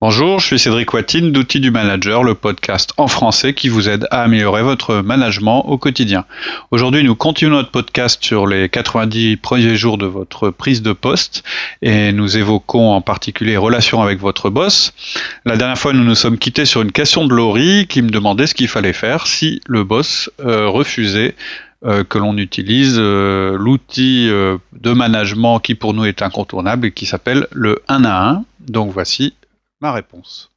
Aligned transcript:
Bonjour, 0.00 0.38
je 0.38 0.46
suis 0.46 0.60
Cédric 0.60 0.94
Watine 0.94 1.32
d'Outils 1.32 1.58
du 1.58 1.72
Manager, 1.72 2.22
le 2.22 2.36
podcast 2.36 2.92
en 2.98 3.08
français 3.08 3.52
qui 3.52 3.68
vous 3.68 3.88
aide 3.88 4.06
à 4.12 4.22
améliorer 4.22 4.62
votre 4.62 5.00
management 5.00 5.66
au 5.66 5.76
quotidien. 5.76 6.24
Aujourd'hui, 6.70 7.02
nous 7.02 7.16
continuons 7.16 7.56
notre 7.56 7.72
podcast 7.72 8.22
sur 8.22 8.46
les 8.46 8.68
90 8.68 9.38
premiers 9.38 9.74
jours 9.74 9.98
de 9.98 10.06
votre 10.06 10.50
prise 10.50 10.82
de 10.82 10.92
poste 10.92 11.42
et 11.82 12.12
nous 12.12 12.36
évoquons 12.38 12.92
en 12.92 13.00
particulier 13.00 13.56
relations 13.56 14.00
avec 14.00 14.20
votre 14.20 14.50
boss. 14.50 14.92
La 15.44 15.56
dernière 15.56 15.78
fois, 15.78 15.92
nous 15.92 16.04
nous 16.04 16.14
sommes 16.14 16.38
quittés 16.38 16.64
sur 16.64 16.80
une 16.80 16.92
question 16.92 17.26
de 17.26 17.34
Laurie 17.34 17.88
qui 17.88 18.00
me 18.00 18.10
demandait 18.10 18.46
ce 18.46 18.54
qu'il 18.54 18.68
fallait 18.68 18.92
faire 18.92 19.26
si 19.26 19.60
le 19.66 19.82
boss 19.82 20.30
euh, 20.38 20.68
refusait 20.68 21.34
euh, 21.84 22.04
que 22.04 22.18
l'on 22.18 22.36
utilise 22.36 22.98
euh, 22.98 23.56
l'outil 23.58 24.28
de 24.28 24.92
management 24.92 25.58
qui 25.58 25.74
pour 25.74 25.92
nous 25.92 26.04
est 26.04 26.22
incontournable 26.22 26.86
et 26.86 26.92
qui 26.92 27.04
s'appelle 27.04 27.48
le 27.50 27.82
1 27.88 28.04
à 28.04 28.30
1. 28.30 28.44
Donc 28.60 28.92
voici 28.92 29.34
ma 29.80 29.92
réponse. 29.92 30.50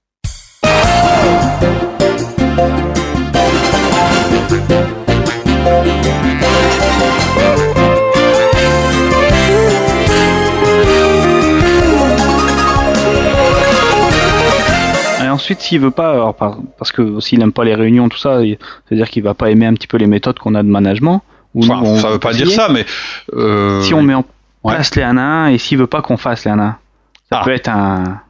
Et 15.23 15.29
ensuite, 15.29 15.61
s'il 15.61 15.79
veut 15.79 15.91
pas, 15.91 16.11
alors, 16.11 16.35
parce 16.77 16.91
que 16.91 17.19
s'il 17.19 17.39
n'aime 17.39 17.51
pas 17.51 17.63
les 17.63 17.75
réunions, 17.75 18.09
tout 18.09 18.17
ça, 18.17 18.41
c'est-à-dire 18.87 19.09
qu'il 19.09 19.23
va 19.23 19.33
pas 19.33 19.51
aimer 19.51 19.67
un 19.67 19.73
petit 19.73 19.87
peu 19.87 19.97
les 19.97 20.07
méthodes 20.07 20.39
qu'on 20.39 20.55
a 20.55 20.63
de 20.63 20.67
management. 20.67 21.21
Ou 21.53 21.65
enfin, 21.69 21.97
ça 21.97 22.09
veut 22.11 22.19
pas 22.19 22.33
dire 22.33 22.49
ça, 22.49 22.69
mais 22.69 22.85
euh, 23.33 23.81
si 23.81 23.93
on 23.93 24.01
met 24.01 24.13
en 24.13 24.23
place 24.63 24.95
les 24.95 25.03
1 25.03 25.17
à 25.17 25.21
1 25.21 25.47
et 25.47 25.57
s'il 25.57 25.77
veut 25.77 25.87
pas 25.87 26.01
qu'on 26.01 26.15
fasse 26.15 26.45
les 26.45 26.51
1 26.51 26.59
à 26.59 26.63
1, 26.63 26.77
ça 27.29 27.39
ah. 27.41 27.43
peut 27.43 27.51
être 27.51 27.67
un 27.67 28.21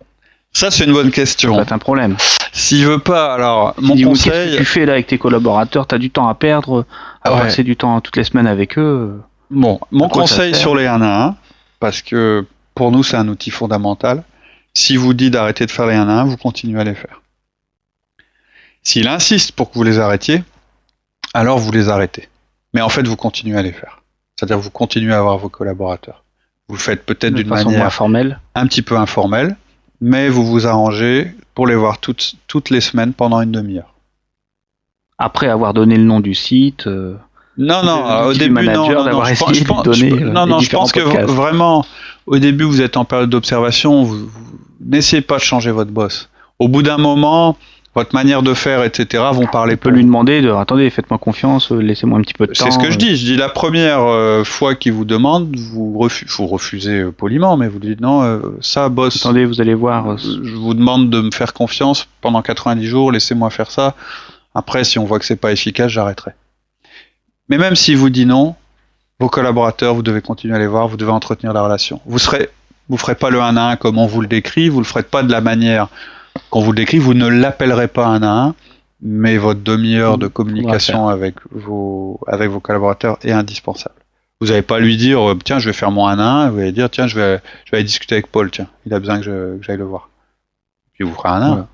ça, 0.54 0.70
c'est 0.70 0.86
une 0.86 0.94
bonne 0.94 1.12
question. 1.12 1.56
Ça 1.56 1.76
un 1.76 1.78
problème. 1.78 2.18
S'il 2.52 2.86
veut 2.86 3.00
pas, 3.00 3.34
alors, 3.34 3.74
mon 3.80 3.96
conseil. 3.96 4.32
Qu'est-ce 4.32 4.52
que 4.54 4.58
tu 4.58 4.66
fais 4.66 4.86
là 4.86 4.94
avec 4.94 5.08
tes 5.08 5.18
collaborateurs 5.18 5.88
T'as 5.88 5.98
du 5.98 6.10
temps 6.10 6.28
à 6.28 6.36
perdre, 6.36 6.86
à 7.22 7.32
passer 7.32 7.64
du 7.64 7.76
temps 7.76 8.02
toutes 8.02 8.18
les 8.18 8.24
semaines 8.24 8.48
avec 8.48 8.78
eux. 8.78 9.22
Bon, 9.50 9.80
mon 9.92 10.10
conseil 10.10 10.54
sur 10.56 10.76
les 10.76 10.88
1 10.88 11.02
à 11.02 11.26
1, 11.28 11.36
parce 11.80 12.02
que 12.02 12.46
pour 12.76 12.92
nous, 12.92 13.04
c'est 13.04 13.18
un 13.18 13.28
outil 13.28 13.52
fondamental. 13.52 14.24
Si 14.74 14.96
vous 14.96 15.14
dit 15.14 15.30
d'arrêter 15.30 15.66
de 15.66 15.72
faire 15.72 15.88
les 15.88 15.96
1 15.96 16.08
à 16.08 16.22
1, 16.22 16.24
vous 16.26 16.38
continuez 16.38 16.80
à 16.80 16.84
les 16.84 16.96
faire. 16.96 17.22
S'il 18.84 19.08
insiste 19.08 19.52
pour 19.52 19.70
que 19.70 19.76
vous 19.76 19.84
les 19.84 20.00
arrêtiez, 20.00 20.44
alors 21.34 21.60
vous 21.60 21.72
les 21.72 21.90
arrêtez. 21.90 22.28
Mais 22.74 22.82
en 22.82 22.90
fait, 22.90 23.08
vous 23.08 23.16
continuez 23.16 23.58
à 23.58 23.62
les 23.62 23.72
faire. 23.72 24.02
C'est-à-dire 24.36 24.58
vous 24.58 24.72
continuez 24.72 25.14
à 25.14 25.20
avoir 25.20 25.38
vos 25.38 25.50
collaborateurs. 25.50 26.24
Vous 26.68 26.76
le 26.76 26.82
faites 26.82 27.06
peut-être 27.06 27.34
d'une 27.34 27.48
manière 27.48 27.86
informelle. 27.86 28.40
un 28.56 28.66
petit 28.66 28.82
peu 28.82 28.98
informelle, 28.98 29.56
mais 30.02 30.30
vous 30.30 30.46
vous 30.46 30.68
arrangez 30.68 31.32
pour 31.54 31.68
les 31.68 31.76
voir 31.76 32.00
toutes, 32.00 32.34
toutes 32.48 32.70
les 32.70 32.82
semaines 32.82 33.14
pendant 33.14 33.40
une 33.42 33.52
demi-heure. 33.52 33.94
Après 35.18 35.48
avoir 35.48 35.74
donné 35.74 35.96
le 35.96 36.04
nom 36.04 36.20
du 36.20 36.34
site. 36.34 36.88
Euh, 36.88 37.16
non, 37.58 37.84
non, 37.84 38.24
au 38.26 38.34
début, 38.34 38.66
non, 38.66 38.90
non, 38.90 39.04
non, 39.04 39.24
je 39.24 39.64
pense, 39.64 40.02
non, 40.02 40.48
non, 40.48 40.60
je 40.60 40.70
pense 40.70 40.92
que 40.92 41.02
vraiment, 41.26 41.86
au 42.26 42.40
début, 42.40 42.64
vous 42.64 42.82
êtes 42.82 42.98
en 42.98 43.06
période 43.06 43.30
d'observation, 43.30 44.04
vous 44.04 44.30
n'essayez 44.80 45.22
pas 45.22 45.38
de 45.38 45.44
changer 45.44 45.70
votre 45.70 45.92
boss. 45.92 46.30
Au 46.58 46.68
bout 46.68 46.82
d'un 46.82 46.98
moment, 46.98 47.58
votre 47.94 48.16
manière 48.16 48.42
de 48.42 48.54
faire, 48.54 48.84
etc., 48.84 49.24
vont 49.34 49.48
parler. 49.48 49.74
On 49.74 49.78
peut 49.78 49.90
lui 49.90 50.06
demander 50.06 50.42
de, 50.42 50.50
attendez, 50.52 50.90
faites-moi 50.90 51.18
confiance, 51.18 51.72
euh, 51.72 51.80
laissez-moi 51.80 52.20
un 52.20 52.22
petit 52.22 52.34
peu 52.34 52.48
de 52.48 52.54
temps. 52.54 52.64
C'est 52.64 52.72
ce 52.72 52.80
que 52.80 52.90
je 52.90 52.98
dis. 52.98 53.18
Je 53.18 53.26
dis 53.26 53.38
la 53.38 53.50
première 53.50 54.00
euh, 54.00 54.46
fois 54.46 54.76
qu'il 54.76 54.94
vous 54.94 55.04
demande, 55.04 55.54
vous, 55.56 55.98
refusez 56.00 57.02
euh, 57.02 57.12
poliment, 57.12 57.58
mais 57.58 57.68
vous 57.68 57.80
dites 57.80 58.00
non, 58.00 58.42
ça, 58.62 58.88
boss. 58.88 59.18
Attendez, 59.18 59.46
vous 59.46 59.60
allez 59.60 59.74
voir. 59.74 60.18
Je 60.18 60.56
vous 60.56 60.74
demande 60.74 61.10
de 61.10 61.22
me 61.22 61.32
faire 61.32 61.54
confiance 61.54 62.08
pendant 62.22 62.42
90 62.42 62.86
jours, 62.86 63.12
laissez-moi 63.12 63.50
faire 63.50 63.72
ça. 63.72 63.96
Après, 64.56 64.84
si 64.84 64.98
on 64.98 65.06
voit 65.06 65.20
que 65.20 65.26
c'est 65.26 65.36
pas 65.36 65.52
efficace, 65.52 65.92
j'arrêterai. 65.92 66.32
Mais 67.50 67.58
même 67.58 67.76
s'il 67.76 67.98
vous 67.98 68.10
dit 68.10 68.26
non, 68.26 68.56
vos 69.20 69.28
collaborateurs, 69.28 69.96
vous 69.96 70.02
devez 70.02 70.22
continuer 70.22 70.56
à 70.56 70.60
les 70.60 70.68
voir, 70.68 70.88
vous 70.88 70.98
devez 70.98 71.12
entretenir 71.12 71.52
la 71.52 71.62
relation. 71.62 72.00
Vous 72.06 72.20
serez, 72.20 72.50
vous 72.88 72.98
ferez 72.98 73.16
pas 73.16 73.30
le 73.30 73.42
1 73.42 73.58
à 73.58 73.72
1 73.72 73.76
comme 73.76 73.98
on 73.98 74.08
vous 74.08 74.22
le 74.22 74.28
décrit, 74.28 74.70
vous 74.70 74.80
le 74.80 74.86
ferez 74.86 75.04
pas 75.04 75.24
de 75.24 75.32
la 75.32 75.42
manière 75.42 75.90
quand 76.50 76.60
vous 76.60 76.72
le 76.72 76.78
décrivez, 76.78 77.04
vous 77.04 77.14
ne 77.14 77.28
l'appellerez 77.28 77.88
pas 77.88 78.06
un 78.08 78.22
à 78.24 78.30
un, 78.30 78.56
mais 79.02 79.38
votre 79.38 79.62
demi-heure 79.62 80.18
de 80.18 80.28
communication 80.28 81.08
avec 81.08 81.36
vos, 81.50 82.20
avec 82.28 82.50
vos 82.50 82.60
collaborateurs 82.60 83.18
est 83.24 83.32
indispensable. 83.32 83.96
Vous 84.40 84.48
n'allez 84.48 84.62
pas 84.62 84.80
lui 84.80 84.98
dire, 84.98 85.22
euh, 85.30 85.38
tiens, 85.44 85.60
je 85.60 85.70
vais 85.70 85.74
faire 85.74 85.92
mon 85.92 86.08
1 86.08 86.20
à 86.20 86.24
1, 86.24 86.50
vous 86.50 86.60
allez 86.60 86.72
dire, 86.72 86.90
tiens, 86.90 87.08
je 87.08 87.16
vais, 87.16 87.40
je 87.66 87.72
vais 87.72 87.78
aller 87.78 87.84
discuter 87.84 88.16
avec 88.16 88.28
Paul, 88.28 88.50
tiens, 88.50 88.68
il 88.86 88.94
a 88.94 89.00
besoin 89.00 89.22
que, 89.22 89.60
j'aille 89.62 89.78
le 89.78 89.84
voir. 89.84 90.10
Puis 90.94 91.04
vous 91.04 91.14
ferez 91.14 91.30
un 91.30 91.42
à 91.42 91.46
1. 91.46 91.68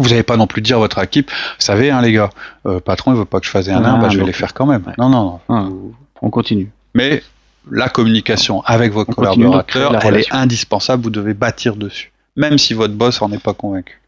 Vous 0.00 0.10
n'allez 0.10 0.22
pas 0.22 0.36
non 0.36 0.46
plus 0.46 0.62
dire 0.62 0.76
à 0.76 0.80
votre 0.80 1.02
équipe, 1.02 1.30
vous 1.30 1.36
savez, 1.60 1.90
hein, 1.90 2.00
les 2.02 2.12
gars, 2.12 2.30
euh, 2.66 2.80
patron, 2.80 3.12
il 3.12 3.18
veut 3.18 3.24
pas 3.24 3.40
que 3.40 3.46
je 3.46 3.50
fasse 3.50 3.68
un 3.68 3.82
à 3.82 3.90
1, 3.90 3.98
bah, 3.98 4.08
je 4.08 4.18
vais 4.18 4.24
les 4.24 4.32
faire 4.32 4.54
quand 4.54 4.66
même. 4.66 4.82
Non, 4.98 5.08
non, 5.08 5.40
non. 5.48 5.92
on 6.22 6.30
continue. 6.30 6.70
Mais 6.94 7.22
la 7.70 7.88
communication 7.88 8.62
avec 8.62 8.92
vos 8.92 9.04
collaborateurs, 9.04 10.04
elle 10.04 10.16
est 10.16 10.32
indispensable, 10.32 11.02
vous 11.02 11.10
devez 11.10 11.34
bâtir 11.34 11.76
dessus 11.76 12.12
même 12.38 12.56
si 12.56 12.72
votre 12.72 12.94
boss 12.94 13.20
en 13.20 13.30
est 13.32 13.42
pas 13.42 13.52
convaincu. 13.52 14.00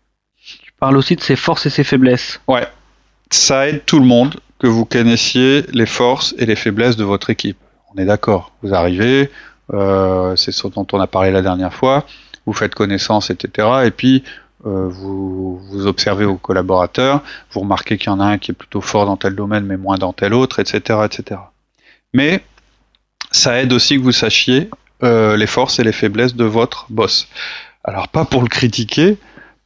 Tu 0.63 0.73
parles 0.79 0.97
aussi 0.97 1.17
de 1.17 1.21
ses 1.21 1.37
forces 1.37 1.67
et 1.67 1.71
ses 1.71 1.85
faiblesses. 1.85 2.41
Ouais, 2.47 2.67
ça 3.29 3.69
aide 3.69 3.85
tout 3.85 3.99
le 3.99 4.07
monde 4.07 4.37
que 4.59 4.69
vous 4.69 4.85
connaissiez 4.85 5.65
les 5.73 5.87
forces 5.87 6.35
et 6.39 6.47
les 6.47 6.57
faiblesses 6.57 6.97
de 6.97 7.05
votre 7.05 7.29
équipe. 7.29 7.59
On 7.93 7.99
est 8.01 8.05
d'accord. 8.05 8.53
Vous 8.63 8.73
arrivez, 8.73 9.31
euh, 9.75 10.37
c'est 10.37 10.53
ce 10.53 10.69
dont 10.69 10.87
on 10.93 11.01
a 11.01 11.09
parlé 11.09 11.33
la 11.33 11.43
dernière 11.43 11.75
fois, 11.75 12.07
vous 12.47 12.53
faites 12.53 12.75
connaissance, 12.75 13.31
etc. 13.31 13.69
Et 13.85 13.91
puis 13.91 14.23
euh, 14.65 14.89
vous, 14.89 15.59
vous 15.59 15.87
observez 15.87 16.25
vos 16.25 16.37
collaborateurs, 16.37 17.23
vous 17.51 17.61
remarquez 17.61 17.99
qu'il 17.99 18.09
y 18.09 18.15
en 18.15 18.21
a 18.21 18.27
un 18.27 18.39
qui 18.39 18.53
est 18.53 18.55
plutôt 18.55 18.81
fort 18.81 19.07
dans 19.07 19.17
tel 19.17 19.35
domaine 19.35 19.65
mais 19.65 19.77
moins 19.77 19.99
dans 19.99 20.13
tel 20.13 20.35
autre, 20.35 20.61
etc., 20.61 21.01
etc. 21.05 21.41
Mais 22.13 22.45
ça 23.33 23.61
aide 23.61 23.73
aussi 23.73 23.97
que 23.97 24.03
vous 24.03 24.13
sachiez 24.13 24.71
euh, 25.03 25.37
les 25.37 25.47
forces 25.49 25.81
et 25.81 25.85
les 25.85 25.93
faiblesses 25.93 26.37
de 26.37 26.45
votre 26.45 26.87
boss. 26.91 27.27
Alors 27.85 28.09
pas 28.09 28.25
pour 28.25 28.43
le 28.43 28.49
critiquer, 28.49 29.17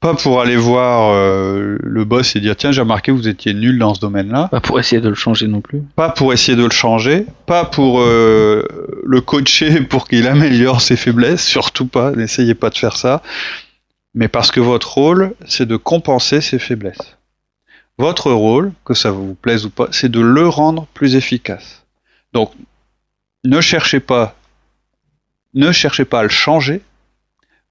pas 0.00 0.14
pour 0.14 0.41
aller 0.41 0.56
voir 0.56 1.14
euh, 1.14 1.78
le 1.80 2.04
boss 2.04 2.36
et 2.36 2.41
dire 2.41 2.56
tiens 2.56 2.72
j'ai 2.72 2.82
remarqué 2.82 3.10
vous 3.10 3.26
étiez 3.26 3.54
nul 3.54 3.78
dans 3.78 3.94
ce 3.94 4.00
domaine-là. 4.00 4.48
Pas 4.48 4.60
pour 4.60 4.78
essayer 4.78 5.00
de 5.00 5.08
le 5.08 5.14
changer 5.14 5.47
non 5.48 5.60
plus. 5.60 5.82
Pas 5.97 6.10
pour 6.10 6.32
essayer 6.32 6.56
de 6.56 6.64
le 6.64 6.70
changer, 6.70 7.26
pas 7.47 7.64
pour 7.64 8.00
euh, 8.00 8.62
le 9.03 9.20
coacher 9.20 9.80
pour 9.88 10.06
qu'il 10.06 10.28
améliore 10.28 10.80
ses 10.80 10.97
faiblesses, 10.97 11.44
surtout 11.44 11.86
pas, 11.86 12.12
n'essayez 12.12 12.54
pas 12.54 12.70
de 12.70 12.76
faire 12.76 12.97
ça. 12.97 13.22
Mais 14.14 14.28
parce 14.28 14.50
que 14.50 14.60
votre 14.60 14.92
rôle, 14.94 15.34
c'est 15.47 15.66
de 15.66 15.76
compenser 15.76 16.41
ses 16.41 16.58
faiblesses. 16.58 17.16
Votre 17.98 18.30
rôle, 18.30 18.72
que 18.84 18.94
ça 18.94 19.10
vous 19.10 19.34
plaise 19.34 19.66
ou 19.66 19.70
pas, 19.70 19.88
c'est 19.91 20.10
de 20.10 20.20
le 20.20 20.48
rendre 20.48 20.86
plus 20.94 21.16
efficace. 21.16 21.84
Donc, 22.32 22.53
ne 23.44 23.60
cherchez 23.60 24.00
pas, 24.00 24.36
ne 25.54 25.72
cherchez 25.72 26.04
pas 26.04 26.20
à 26.20 26.22
le 26.24 26.28
changer, 26.28 26.82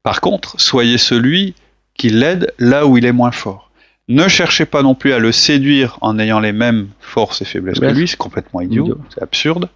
par 0.03 0.21
contre, 0.21 0.59
soyez 0.59 0.97
celui 0.97 1.55
qui 1.95 2.09
l'aide 2.09 2.53
là 2.59 2.85
où 2.85 2.97
il 2.97 3.05
est 3.05 3.11
moins 3.11 3.31
fort. 3.31 3.71
Ne 4.09 4.27
cherchez 4.27 4.65
pas 4.65 4.83
non 4.83 4.95
plus 4.95 5.13
à 5.13 5.19
le 5.19 5.31
séduire 5.31 5.97
en 6.01 6.19
ayant 6.19 6.41
les 6.41 6.51
mêmes 6.51 6.89
forces 6.99 7.41
et 7.41 7.45
faiblesses 7.45 7.79
que 7.79 7.85
lui, 7.85 8.07
c'est 8.07 8.17
complètement 8.17 8.59
idiot, 8.59 8.97
c'est 9.13 9.23
absurde. 9.23 9.69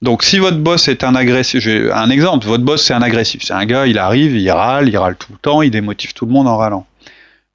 Donc 0.00 0.22
si 0.22 0.38
votre 0.38 0.58
boss 0.58 0.88
est 0.88 1.04
un 1.04 1.14
agressif, 1.14 1.60
j'ai 1.60 1.90
un 1.92 2.08
exemple, 2.08 2.46
votre 2.46 2.64
boss 2.64 2.84
c'est 2.84 2.94
un 2.94 3.02
agressif, 3.02 3.42
c'est 3.44 3.52
un 3.52 3.66
gars, 3.66 3.86
il 3.86 3.98
arrive, 3.98 4.36
il 4.36 4.50
râle, 4.50 4.88
il 4.88 4.96
râle 4.96 5.16
tout 5.16 5.32
le 5.32 5.38
temps, 5.38 5.60
il 5.60 5.70
démotive 5.70 6.14
tout 6.14 6.24
le 6.24 6.32
monde 6.32 6.46
en 6.46 6.56
râlant. 6.56 6.86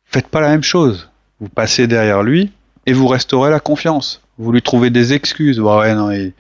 Faites 0.04 0.28
pas 0.28 0.42
la 0.42 0.50
même 0.50 0.64
chose. 0.64 1.10
Vous 1.40 1.50
passez 1.50 1.88
derrière 1.88 2.22
lui 2.22 2.52
et 2.86 2.94
vous 2.94 3.08
restaurez 3.08 3.50
la 3.50 3.60
confiance. 3.60 4.22
Vous 4.38 4.52
lui 4.52 4.62
trouvez 4.62 4.90
des 4.90 5.14
excuses. 5.14 5.60
ouais, 5.60 5.96
non, 5.96 6.12
il, 6.12 6.34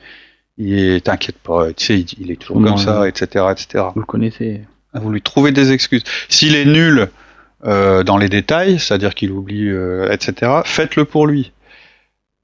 il 0.57 1.01
t'inquiète 1.01 1.39
pas, 1.39 1.73
tu 1.73 1.85
sais, 1.85 1.99
il, 2.19 2.31
est 2.31 2.35
toujours 2.35 2.61
comme 2.61 2.77
ça, 2.77 3.07
etc., 3.07 3.45
etc. 3.51 3.85
Vous 3.95 4.01
le 4.01 4.05
connaissez. 4.05 4.61
Vous 4.93 5.09
lui 5.09 5.21
trouvez 5.21 5.51
des 5.51 5.71
excuses. 5.71 6.03
S'il 6.29 6.55
est 6.55 6.65
nul 6.65 7.09
euh, 7.65 8.03
dans 8.03 8.17
les 8.17 8.29
détails, 8.29 8.79
c'est-à-dire 8.79 9.15
qu'il 9.15 9.31
oublie, 9.31 9.69
euh, 9.69 10.11
etc., 10.11 10.51
faites-le 10.65 11.05
pour 11.05 11.27
lui. 11.27 11.51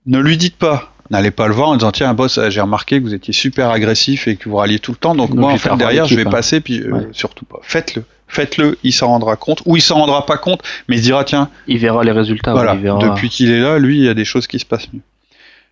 Ne 0.06 0.19
lui 0.19 0.38
dites 0.38 0.56
pas. 0.56 0.94
N'allez 1.12 1.31
pas 1.31 1.47
le 1.47 1.53
voir 1.53 1.69
en 1.69 1.75
disant 1.75 1.91
tiens 1.91 2.13
boss 2.13 2.39
j'ai 2.50 2.62
remarqué 2.62 3.00
que 3.00 3.03
vous 3.03 3.15
étiez 3.15 3.33
super 3.33 3.71
agressif 3.71 4.27
et 4.27 4.35
que 4.35 4.47
vous 4.47 4.57
ralliez 4.57 4.77
tout 4.77 4.91
le 4.91 4.97
temps 4.97 5.15
donc, 5.15 5.31
moi 5.31 5.51
en 5.51 5.57
fait 5.57 5.75
derrière 5.75 6.06
je 6.06 6.15
vais 6.15 6.27
hein. 6.27 6.29
passer 6.29 6.62
puis 6.62 6.81
euh, 6.81 7.09
surtout 7.13 7.45
pas 7.45 7.57
faites-le 7.63 8.03
faites-le 8.27 8.77
il 8.83 8.94
s'en 8.94 9.07
rendra 9.07 9.35
compte 9.35 9.63
ou 9.65 9.75
il 9.75 9.81
s'en 9.81 9.95
rendra 9.95 10.27
pas 10.27 10.38
compte 10.38 10.62
mais 10.88 10.97
il 10.97 11.00
se 11.00 11.06
dira 11.06 11.23
tiens 11.23 11.50
il 11.65 11.79
verra 11.79 12.03
les 12.03 12.12
résultats 12.12 12.53
voilà 12.53 12.75
depuis 12.75 13.29
qu'il 13.29 13.50
est 13.50 13.59
là 13.59 13.79
lui 13.79 13.97
il 13.97 14.03
y 14.03 14.09
a 14.09 14.13
des 14.13 14.23
choses 14.23 14.45
qui 14.45 14.59
se 14.59 14.65
passent 14.65 14.94
mieux 14.94 15.01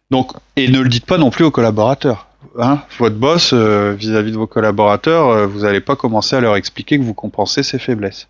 donc 0.10 0.32
et 0.56 0.70
ne 0.70 0.80
le 0.80 0.90
dites 0.90 1.06
pas 1.06 1.20
non 1.20 1.30
plus 1.30 1.46
aux 1.46 1.52
collaborateurs 1.52 2.27
Hein, 2.60 2.80
votre 2.98 3.16
boss 3.16 3.52
euh, 3.54 3.94
vis-à-vis 3.98 4.32
de 4.32 4.38
vos 4.38 4.48
collaborateurs, 4.48 5.30
euh, 5.30 5.46
vous 5.46 5.60
n'allez 5.62 5.80
pas 5.80 5.96
commencer 5.96 6.36
à 6.36 6.40
leur 6.40 6.56
expliquer 6.56 6.98
que 6.98 7.04
vous 7.04 7.14
compensez 7.14 7.62
ses 7.62 7.78
faiblesses. 7.78 8.28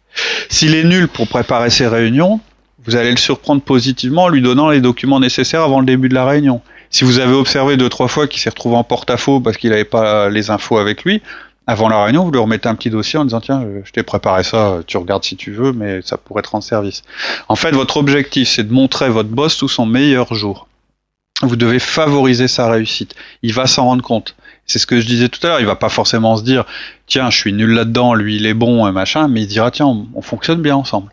S'il 0.50 0.76
est 0.76 0.84
nul 0.84 1.08
pour 1.08 1.30
préparer 1.30 1.70
ses 1.70 1.88
réunions, 1.88 2.42
vous 2.86 2.98
allez 2.98 3.12
le 3.12 3.18
surprendre 3.18 3.62
positivement 3.62 4.24
en 4.24 4.30
lui 4.30 4.42
donnant 4.42 4.70
les 4.70 4.82
documents 4.82 5.22
nécessaires 5.22 5.62
avant 5.62 5.80
le 5.80 5.86
début 5.86 6.10
de 6.10 6.14
la 6.14 6.26
réunion. 6.26 6.62
Si 6.90 7.06
vous 7.06 7.20
avez 7.20 7.34
observé 7.34 7.78
deux 7.78 7.90
trois 7.90 8.10
fois 8.10 8.28
qu'il 8.28 8.42
s'est 8.42 8.50
retrouvé 8.50 8.76
en 8.76 8.84
porte-à-faux 8.84 9.40
parce 9.40 9.56
qu'il 9.56 9.70
n'avait 9.70 9.86
pas 9.86 10.30
les 10.30 10.50
infos 10.52 10.78
avec 10.78 11.04
lui, 11.04 11.22
Avant 11.70 11.90
la 11.90 12.02
réunion, 12.02 12.24
vous 12.24 12.32
lui 12.32 12.40
remettez 12.40 12.70
un 12.70 12.76
petit 12.76 12.90
dossier 12.90 13.20
en 13.20 13.26
disant 13.26 13.42
tiens, 13.42 13.66
je 13.84 13.92
t'ai 13.92 14.02
préparé 14.02 14.44
ça, 14.44 14.80
tu 14.88 14.96
regardes 14.96 15.26
si 15.26 15.36
tu 15.36 15.52
veux, 15.52 15.74
mais 15.74 16.02
ça 16.02 16.16
pourrait 16.16 16.42
te 16.42 16.50
rendre 16.50 16.64
service. 16.64 17.04
En 17.50 17.58
fait, 17.58 17.72
votre 17.72 17.98
objectif, 17.98 18.48
c'est 18.48 18.64
de 18.64 18.72
montrer 18.72 19.10
votre 19.10 19.28
boss 19.28 19.58
tout 19.58 19.68
son 19.68 19.86
meilleur 19.86 20.34
jour. 20.34 20.70
Vous 21.44 21.56
devez 21.56 21.80
favoriser 21.80 22.48
sa 22.48 22.70
réussite. 22.70 23.16
Il 23.44 23.54
va 23.54 23.68
s'en 23.68 23.86
rendre 23.86 24.02
compte. 24.02 24.36
C'est 24.66 24.80
ce 24.80 24.88
que 24.88 25.00
je 25.00 25.06
disais 25.06 25.30
tout 25.30 25.40
à 25.46 25.50
l'heure. 25.50 25.60
Il 25.60 25.66
va 25.66 25.76
pas 25.76 25.90
forcément 25.90 26.36
se 26.36 26.44
dire 26.44 26.66
tiens, 27.06 27.30
je 27.30 27.38
suis 27.38 27.54
nul 27.54 27.72
là-dedans, 27.72 28.14
lui 28.14 28.38
il 28.38 28.46
est 28.46 28.54
bon 28.54 28.88
et 28.88 28.92
machin, 28.92 29.28
mais 29.28 29.42
il 29.42 29.48
dira 29.48 29.72
tiens, 29.72 29.86
on 29.86 30.22
fonctionne 30.22 30.62
bien 30.62 30.76
ensemble. 30.76 31.12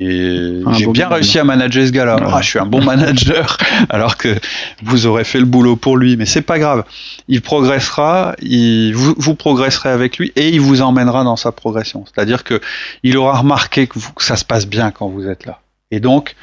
Et 0.00 0.60
j'ai 0.72 0.86
bien 0.88 1.08
réussi 1.08 1.38
à 1.38 1.44
manager 1.44 1.86
ce 1.86 1.92
gars-là. 1.92 2.16
Ah, 2.20 2.40
je 2.42 2.48
suis 2.48 2.58
un 2.58 2.66
bon 2.66 2.82
manager, 2.82 3.56
alors 3.90 4.16
que 4.16 4.36
vous 4.82 5.06
aurez 5.06 5.22
fait 5.22 5.38
le 5.38 5.44
boulot 5.44 5.76
pour 5.76 5.96
lui, 5.96 6.16
mais 6.16 6.26
c'est 6.26 6.42
pas 6.42 6.58
grave. 6.58 6.84
Il 7.28 7.42
progressera, 7.42 8.34
il, 8.42 8.92
vous, 8.92 9.14
vous, 9.16 9.36
progresserez 9.36 9.90
avec 9.90 10.18
lui 10.18 10.32
et 10.34 10.48
il 10.48 10.60
vous 10.60 10.82
emmènera 10.82 11.22
dans 11.22 11.36
sa 11.36 11.52
progression. 11.52 12.04
C'est-à-dire 12.06 12.42
que 12.42 12.60
il 13.04 13.16
aura 13.16 13.38
remarqué 13.38 13.86
que, 13.86 14.00
ça 14.18 14.34
se 14.34 14.44
passe 14.44 14.66
bien 14.66 14.90
quand 14.90 15.08
vous 15.08 15.28
êtes 15.28 15.46
là. 15.46 15.60
Et 15.92 16.00
donc, 16.00 16.34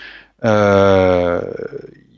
euh, 0.45 1.41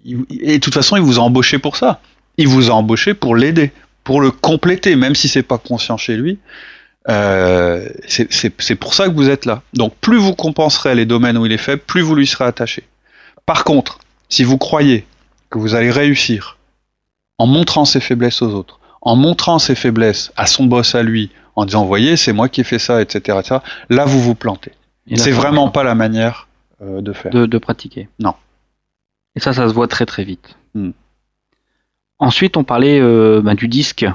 et 0.06 0.58
de 0.58 0.58
toute 0.58 0.74
façon, 0.74 0.96
il 0.96 1.02
vous 1.02 1.20
a 1.20 1.22
embauché 1.22 1.60
pour 1.60 1.78
ça. 1.78 2.00
Il 2.38 2.48
vous 2.48 2.70
a 2.70 2.74
embauché 2.74 3.14
pour 3.14 3.36
l'aider, 3.36 3.72
pour 4.04 4.22
le 4.22 4.32
compléter, 4.32 4.96
même 4.96 5.16
si 5.16 5.28
c'est 5.28 5.44
pas 5.44 5.58
conscient 5.58 5.98
chez 5.98 6.16
lui. 6.18 6.40
Euh, 7.10 7.90
c'est 8.08 8.76
pour 8.76 8.94
ça 8.94 9.08
que 9.08 9.14
vous 9.14 9.30
êtes 9.30 9.46
là. 9.46 9.62
Donc 9.74 9.96
plus 9.98 10.18
vous 10.18 10.36
compenserez 10.36 10.96
les 10.96 11.06
domaines 11.06 11.38
où 11.38 11.46
il 11.46 11.52
est 11.52 11.58
faible, 11.58 11.82
plus 11.86 12.02
vous 12.02 12.16
lui 12.16 12.28
serez 12.28 12.46
attaché. 12.46 12.84
Par 13.46 13.64
contre, 13.64 14.00
si 14.30 14.44
vous 14.44 14.58
croyez 14.58 15.06
que 15.50 15.60
vous 15.60 15.76
allez 15.76 15.92
réussir 15.92 16.58
en 17.38 17.46
montrant 17.46 17.86
ses 17.86 18.00
faiblesses 18.00 18.42
aux 18.42 18.54
autres, 18.54 18.80
en 19.02 19.16
montrant 19.16 19.60
ses 19.60 19.76
faiblesses 19.76 20.32
à 20.38 20.46
son 20.46 20.66
boss 20.66 20.96
à 20.96 21.04
lui, 21.04 21.30
en 21.56 21.66
disant 21.66 21.86
voyez 21.86 22.16
c'est 22.16 22.34
moi 22.34 22.48
qui 22.48 22.62
ai 22.62 22.64
fait 22.64 22.80
ça, 22.80 23.02
etc., 23.02 23.38
etc. 23.40 23.60
là 23.90 24.06
vous 24.06 24.22
vous 24.22 24.36
plantez. 24.36 24.72
C'est 25.16 25.32
vraiment 25.32 25.70
pas 25.70 25.84
la 25.84 25.96
manière 25.96 26.48
euh, 26.82 27.02
de 27.02 27.12
faire. 27.12 27.32
De, 27.32 27.58
pratiquer. 27.58 28.08
Non. 28.20 28.34
Et 29.36 29.40
ça, 29.40 29.54
ça 29.54 29.68
se 29.68 29.74
voit 29.74 29.88
très 29.88 30.06
très 30.06 30.24
vite. 30.24 30.56
Hmm. 30.76 30.92
Ensuite, 32.20 32.58
on 32.58 32.64
parlait 32.64 33.00
euh, 33.00 33.42
ben, 33.44 33.56
du 33.56 33.68
disque. 33.68 34.06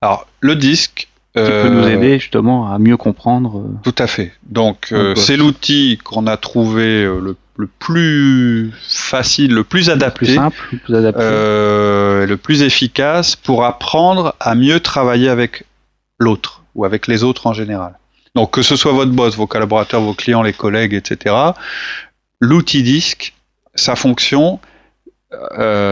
Alors, 0.00 0.26
le 0.40 0.56
disque, 0.56 1.08
qui 1.34 1.42
peut 1.42 1.68
nous 1.68 1.84
euh, 1.84 1.94
aider 1.94 2.18
justement 2.18 2.72
à 2.72 2.78
mieux 2.78 2.96
comprendre. 2.96 3.58
Euh, 3.58 3.78
Tout 3.82 3.94
à 3.98 4.06
fait. 4.06 4.32
Donc 4.44 4.94
c'est 5.16 5.36
l'outil 5.36 5.98
qu'on 6.02 6.26
a 6.26 6.38
trouvé 6.38 7.04
le, 7.04 7.36
plus 7.78 8.72
facile, 8.88 9.52
le 9.52 9.62
plus 9.62 9.90
adapté, 9.90 10.26
le 10.26 10.26
plus 10.26 10.34
simple, 10.34 10.68
le 10.72 10.78
plus, 10.78 10.94
adapté. 10.94 11.22
le 11.22 12.36
plus 12.36 12.62
efficace 12.62 13.36
pour 13.36 13.64
apprendre 13.66 14.34
à 14.40 14.54
mieux 14.54 14.80
travailler 14.80 15.28
avec 15.28 15.64
l'autre 16.18 16.62
ou 16.74 16.86
avec 16.86 17.06
les 17.06 17.22
autres 17.22 17.46
en 17.46 17.52
général. 17.52 17.98
Donc 18.34 18.52
que 18.52 18.62
ce 18.62 18.74
soit 18.74 18.92
votre 18.92 19.12
boss, 19.12 19.36
vos 19.36 19.46
collaborateurs, 19.46 20.00
vos 20.00 20.14
clients, 20.14 20.42
les 20.42 20.54
collègues, 20.54 20.94
etc. 20.94 21.34
L'outil 22.40 22.82
disque, 22.82 23.34
sa 23.76 23.96
fonction, 23.96 24.60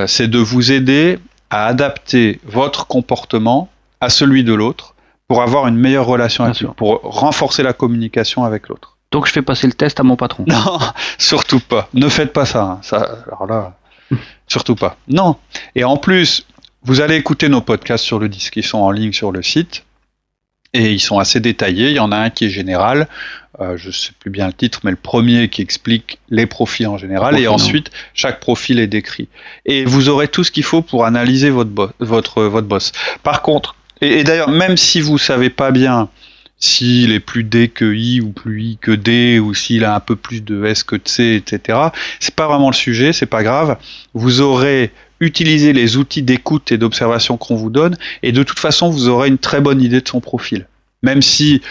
c'est 0.06 0.28
de 0.28 0.38
vous 0.38 0.72
aider 0.72 1.18
à 1.50 1.66
adapter 1.66 2.40
votre 2.44 2.86
comportement 2.86 3.68
à 4.00 4.08
celui 4.08 4.44
de 4.44 4.52
l'autre 4.52 4.94
pour 5.28 5.42
avoir 5.42 5.66
une 5.66 5.76
meilleure 5.76 6.06
relation 6.06 6.44
avec 6.44 6.60
lui, 6.60 6.68
pour 6.76 7.00
renforcer 7.02 7.62
la 7.62 7.72
communication 7.72 8.44
avec 8.44 8.68
l'autre. 8.68 8.96
Donc 9.10 9.26
je 9.26 9.32
fais 9.32 9.42
passer 9.42 9.66
le 9.66 9.72
test 9.72 10.00
à 10.00 10.02
mon 10.02 10.16
patron. 10.16 10.44
Non, 10.46 10.78
surtout 11.18 11.60
pas. 11.60 11.88
Ne 11.94 12.08
faites 12.08 12.32
pas 12.32 12.46
ça. 12.46 12.62
Hein. 12.64 12.78
ça 12.82 13.18
alors 13.28 13.46
là, 13.46 13.76
surtout 14.48 14.74
pas. 14.74 14.96
Non. 15.08 15.36
Et 15.76 15.84
en 15.84 15.96
plus, 15.96 16.46
vous 16.82 17.00
allez 17.00 17.14
écouter 17.14 17.48
nos 17.48 17.60
podcasts 17.60 18.04
sur 18.04 18.18
le 18.18 18.28
disque. 18.28 18.56
Ils 18.56 18.64
sont 18.64 18.78
en 18.78 18.90
ligne 18.90 19.12
sur 19.12 19.30
le 19.30 19.42
site. 19.42 19.84
Et 20.74 20.92
ils 20.92 21.00
sont 21.00 21.18
assez 21.18 21.40
détaillés. 21.40 21.90
Il 21.90 21.96
y 21.96 22.00
en 22.00 22.12
a 22.12 22.16
un 22.16 22.30
qui 22.30 22.46
est 22.46 22.50
général. 22.50 23.08
Euh, 23.60 23.76
je 23.76 23.88
ne 23.88 23.92
sais 23.92 24.10
plus 24.18 24.30
bien 24.30 24.48
le 24.48 24.52
titre, 24.52 24.80
mais 24.82 24.90
le 24.90 24.96
premier 24.96 25.48
qui 25.48 25.62
explique 25.62 26.18
les 26.28 26.46
profils 26.46 26.88
en 26.88 26.98
général. 26.98 27.38
et 27.38 27.46
ensuite, 27.46 27.90
chaque 28.12 28.40
profil 28.40 28.80
est 28.80 28.88
décrit. 28.88 29.28
Et 29.64 29.84
vous 29.84 30.08
aurez 30.08 30.28
tout 30.28 30.42
ce 30.42 30.50
qu'il 30.50 30.64
faut 30.64 30.82
pour 30.82 31.04
analyser 31.04 31.50
votre, 31.50 31.94
votre, 32.00 32.42
votre 32.42 32.66
boss. 32.66 32.92
Par 33.22 33.42
contre, 33.42 33.76
et, 34.00 34.24
d'ailleurs, 34.24 34.50
même 34.50 34.76
si 34.76 35.00
vous 35.00 35.18
savez 35.18 35.50
pas 35.50 35.70
bien 35.70 36.08
s'il 36.58 37.12
est 37.12 37.20
plus 37.20 37.44
D 37.44 37.68
que 37.68 37.94
I 37.94 38.20
ou 38.20 38.30
plus 38.30 38.62
I 38.62 38.78
que 38.80 38.90
D 38.90 39.38
ou 39.38 39.54
s'il 39.54 39.84
a 39.84 39.94
un 39.94 40.00
peu 40.00 40.16
plus 40.16 40.42
de 40.42 40.64
S 40.64 40.82
que 40.82 40.96
de 40.96 41.06
C, 41.06 41.34
etc. 41.34 41.78
C'est 42.20 42.34
pas 42.34 42.46
vraiment 42.46 42.70
le 42.70 42.74
sujet, 42.74 43.12
c'est 43.12 43.26
pas 43.26 43.42
grave. 43.42 43.76
Vous 44.14 44.40
aurez 44.40 44.90
utilisé 45.20 45.72
les 45.72 45.96
outils 45.96 46.22
d'écoute 46.22 46.72
et 46.72 46.78
d'observation 46.78 47.36
qu'on 47.36 47.56
vous 47.56 47.70
donne 47.70 47.96
et 48.22 48.32
de 48.32 48.42
toute 48.42 48.58
façon 48.58 48.90
vous 48.90 49.08
aurez 49.08 49.28
une 49.28 49.38
très 49.38 49.60
bonne 49.60 49.80
idée 49.80 50.00
de 50.00 50.08
son 50.08 50.20
profil. 50.20 50.66
Même 51.02 51.22
si 51.22 51.62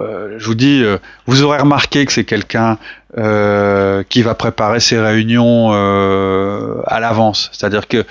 euh, 0.00 0.36
je 0.38 0.46
vous 0.46 0.54
dis, 0.54 0.82
euh, 0.82 0.98
vous 1.26 1.42
aurez 1.42 1.58
remarqué 1.58 2.04
que 2.04 2.12
c'est 2.12 2.24
quelqu'un 2.24 2.78
euh, 3.16 4.02
qui 4.08 4.22
va 4.22 4.34
préparer 4.34 4.80
ses 4.80 4.98
réunions 4.98 5.72
à 5.72 7.00
l'avance. 7.00 7.50
C'est-à-dire 7.52 7.88
que 7.88 8.04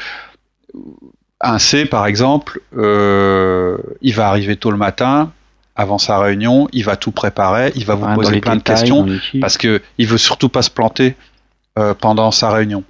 un 1.42 1.60
C, 1.60 1.86
par 1.86 2.06
exemple, 2.06 2.62
il 2.74 4.14
va 4.14 4.28
arriver 4.28 4.56
tôt 4.56 4.72
le 4.72 4.78
matin, 4.78 5.32
avant 5.76 5.98
sa 5.98 6.20
réunion, 6.20 6.68
il 6.72 6.84
va 6.84 6.96
tout 6.96 7.12
préparer, 7.12 7.72
il 7.76 7.86
va 7.86 7.96
vous 7.96 8.14
poser 8.14 8.40
plein 8.40 8.56
de 8.56 8.62
questions, 8.64 9.08
parce 9.42 9.58
que 9.58 9.82
il 9.98 10.08
veut 10.08 10.18
surtout 10.18 10.50
pas 10.50 10.62
se 10.62 10.70
planter 10.70 11.16
euh, 11.80 11.94
pendant 11.94 12.30
sa 12.32 12.52
réunion. 12.52 12.84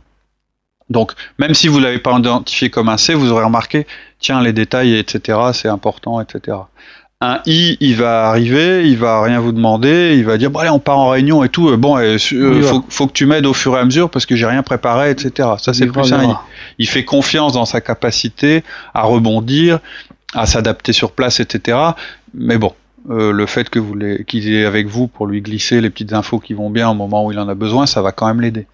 Donc, 0.90 1.14
même 1.40 1.54
si 1.54 1.68
vous 1.68 1.80
l'avez 1.80 2.00
pas 2.00 2.18
identifié 2.18 2.70
comme 2.70 2.90
un 2.90 2.98
C, 2.98 3.14
vous 3.14 3.32
aurez 3.32 3.44
remarqué, 3.44 3.88
tiens, 4.20 4.42
les 4.42 4.54
détails, 4.54 4.96
etc., 4.96 5.40
c'est 5.54 5.70
important, 5.70 6.20
etc 6.22 6.58
un 7.24 7.42
I, 7.46 7.78
il 7.80 7.96
va 7.96 8.28
arriver, 8.28 8.88
il 8.90 8.98
va 8.98 9.22
rien 9.24 9.40
vous 9.40 9.54
demander, 9.54 10.16
il 10.18 10.26
va 10.26 10.38
dire 10.38 10.52
bon 10.52 10.60
allez 10.60 10.70
on 10.70 10.80
part 10.80 11.00
en 11.00 11.10
réunion 11.10 11.44
et 11.44 11.50
tout. 11.50 11.76
Bon, 11.78 11.98
il 11.98 12.20
euh, 12.34 12.82
faut, 12.90 13.08
que 13.08 13.14
tu 13.14 13.26
m'aides 13.26 13.46
au 13.46 13.54
fur 13.54 13.76
et 13.78 13.80
à 13.80 13.86
mesure 13.86 14.10
parce 14.10 14.26
que 14.26 14.36
j'ai 14.36 14.46
rien 14.46 14.62
préparé, 14.62 15.10
etc. 15.10 15.50
Ça 15.58 15.74
c'est 15.74 15.88
plus 15.88 16.12
un 16.12 16.32
I. 16.32 16.34
Il 16.80 16.88
fait 16.88 17.06
confiance 17.06 17.54
dans 17.54 17.66
sa 17.66 17.80
capacité 17.80 18.64
à 18.94 19.04
rebondir, 19.04 19.80
à 20.34 20.46
s'adapter 20.46 20.92
sur 20.92 21.12
place, 21.12 21.40
etc. 21.40 21.78
Mais 22.34 22.58
bon, 22.58 22.74
euh, 23.10 23.32
le 23.32 23.46
fait 23.46 23.70
que 23.70 23.80
vous 23.80 23.96
qu'il 24.28 24.54
est 24.54 24.66
avec 24.66 24.88
vous 24.88 25.08
pour 25.08 25.26
lui 25.26 25.42
glisser 25.42 25.80
les 25.80 25.90
petites 25.90 26.14
infos 26.14 26.40
qui 26.40 26.54
vont 26.54 26.70
bien 26.70 26.90
au 26.90 26.94
moment 26.94 27.26
où 27.26 27.32
il 27.32 27.40
en 27.40 27.48
a 27.48 27.56
besoin, 27.56 27.86
ça 27.86 28.02
va 28.02 28.12
quand 28.12 28.28
même 28.28 28.42
l'aider. 28.42 28.68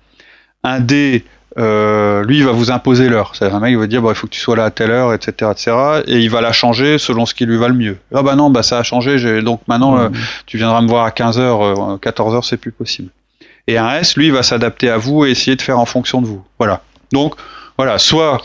Un 0.63 0.79
D, 0.79 1.23
euh, 1.57 2.23
lui, 2.23 2.37
il 2.37 2.45
va 2.45 2.51
vous 2.51 2.71
imposer 2.71 3.09
l'heure. 3.09 3.31
C'est 3.35 3.45
un 3.45 3.59
mec, 3.59 3.71
il 3.71 3.77
va 3.77 3.87
dire, 3.87 4.01
bon, 4.01 4.11
il 4.11 4.15
faut 4.15 4.27
que 4.27 4.33
tu 4.33 4.39
sois 4.39 4.55
là 4.55 4.65
à 4.65 4.71
telle 4.71 4.91
heure, 4.91 5.13
etc., 5.13 5.51
etc. 5.51 5.71
Et 6.05 6.19
il 6.19 6.29
va 6.29 6.41
la 6.41 6.51
changer 6.51 6.97
selon 6.97 7.25
ce 7.25 7.33
qui 7.33 7.45
lui 7.45 7.57
va 7.57 7.67
le 7.67 7.73
mieux. 7.73 7.97
Ah 8.13 8.21
bah 8.21 8.35
non, 8.35 8.49
bah 8.49 8.63
ça 8.63 8.77
a 8.77 8.83
changé. 8.83 9.41
Donc 9.41 9.61
maintenant, 9.67 9.97
euh, 9.97 10.09
tu 10.45 10.57
viendras 10.57 10.81
me 10.81 10.87
voir 10.87 11.05
à 11.05 11.11
15 11.11 11.39
h 11.39 11.99
14 11.99 12.35
h 12.35 12.47
c'est 12.47 12.57
plus 12.57 12.71
possible. 12.71 13.09
Et 13.67 13.77
un 13.77 13.91
S, 13.95 14.15
lui, 14.15 14.27
il 14.27 14.33
va 14.33 14.43
s'adapter 14.43 14.89
à 14.89 14.97
vous 14.97 15.25
et 15.25 15.31
essayer 15.31 15.55
de 15.55 15.61
faire 15.61 15.79
en 15.79 15.85
fonction 15.85 16.21
de 16.21 16.27
vous. 16.27 16.43
Voilà. 16.57 16.81
Donc, 17.11 17.35
voilà, 17.77 17.97
soit 17.97 18.41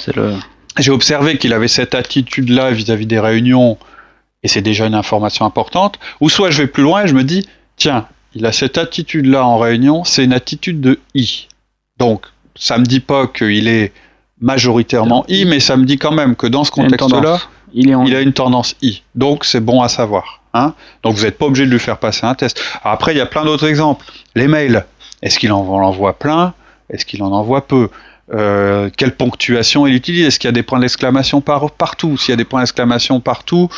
j'ai 0.78 0.90
observé 0.90 1.38
qu'il 1.38 1.52
avait 1.52 1.68
cette 1.68 1.94
attitude-là 1.94 2.70
vis-à-vis 2.70 3.06
des 3.06 3.20
réunions, 3.20 3.78
et 4.42 4.48
c'est 4.48 4.62
déjà 4.62 4.86
une 4.86 4.94
information 4.94 5.46
importante, 5.46 5.98
ou 6.20 6.28
soit 6.28 6.50
je 6.50 6.62
vais 6.62 6.68
plus 6.68 6.82
loin 6.82 7.04
et 7.04 7.08
je 7.08 7.14
me 7.14 7.24
dis, 7.24 7.48
tiens, 7.76 8.06
il 8.34 8.46
a 8.46 8.52
cette 8.52 8.78
attitude-là 8.78 9.44
en 9.44 9.58
réunion, 9.58 10.04
c'est 10.04 10.24
une 10.24 10.32
attitude 10.32 10.80
de 10.80 11.00
I. 11.14 11.48
Donc, 11.98 12.26
ça 12.56 12.78
me 12.78 12.84
dit 12.84 13.00
pas 13.00 13.26
qu'il 13.26 13.68
est 13.68 13.92
majoritairement 14.40 15.24
I, 15.28 15.44
mais 15.44 15.60
ça 15.60 15.76
me 15.76 15.84
dit 15.84 15.98
quand 15.98 16.12
même 16.12 16.36
que 16.36 16.46
dans 16.46 16.64
ce 16.64 16.70
contexte-là, 16.70 17.40
il, 17.72 17.92
a 17.92 18.20
une 18.20 18.32
tendance 18.32 18.76
I. 18.82 19.02
Donc 19.14 19.44
c'est 19.44 19.60
bon 19.60 19.82
à 19.82 19.88
savoir. 19.88 20.40
Hein 20.54 20.74
Donc 21.02 21.14
vous 21.14 21.24
n'êtes 21.24 21.38
pas 21.38 21.46
obligé 21.46 21.66
de 21.66 21.70
lui 21.70 21.80
faire 21.80 21.98
passer 21.98 22.24
un 22.26 22.34
test. 22.34 22.62
après, 22.84 23.14
il 23.14 23.18
y 23.18 23.20
a 23.20 23.26
plein 23.26 23.44
d'autres 23.44 23.66
exemples. 23.66 24.04
Les 24.36 24.46
mails, 24.46 24.84
est-ce 25.22 25.38
qu'il 25.38 25.52
en 25.52 25.60
envoie 25.60 26.18
plein? 26.18 26.54
Est-ce 26.90 27.04
qu'il 27.04 27.22
en 27.22 27.32
envoie 27.32 27.66
peu? 27.66 27.88
Euh, 28.32 28.88
quelle 28.96 29.16
ponctuation 29.16 29.86
il 29.86 29.94
utilise? 29.94 30.26
Est-ce 30.26 30.38
qu'il 30.38 30.48
y 30.48 30.50
a 30.50 30.52
des 30.52 30.62
points 30.62 30.78
d'exclamation 30.78 31.40
par, 31.40 31.70
partout? 31.72 32.16
S'il 32.16 32.30
y 32.30 32.34
a 32.34 32.36
des 32.36 32.44
points 32.44 32.60
d'exclamation 32.60 33.20
partout, 33.20 33.68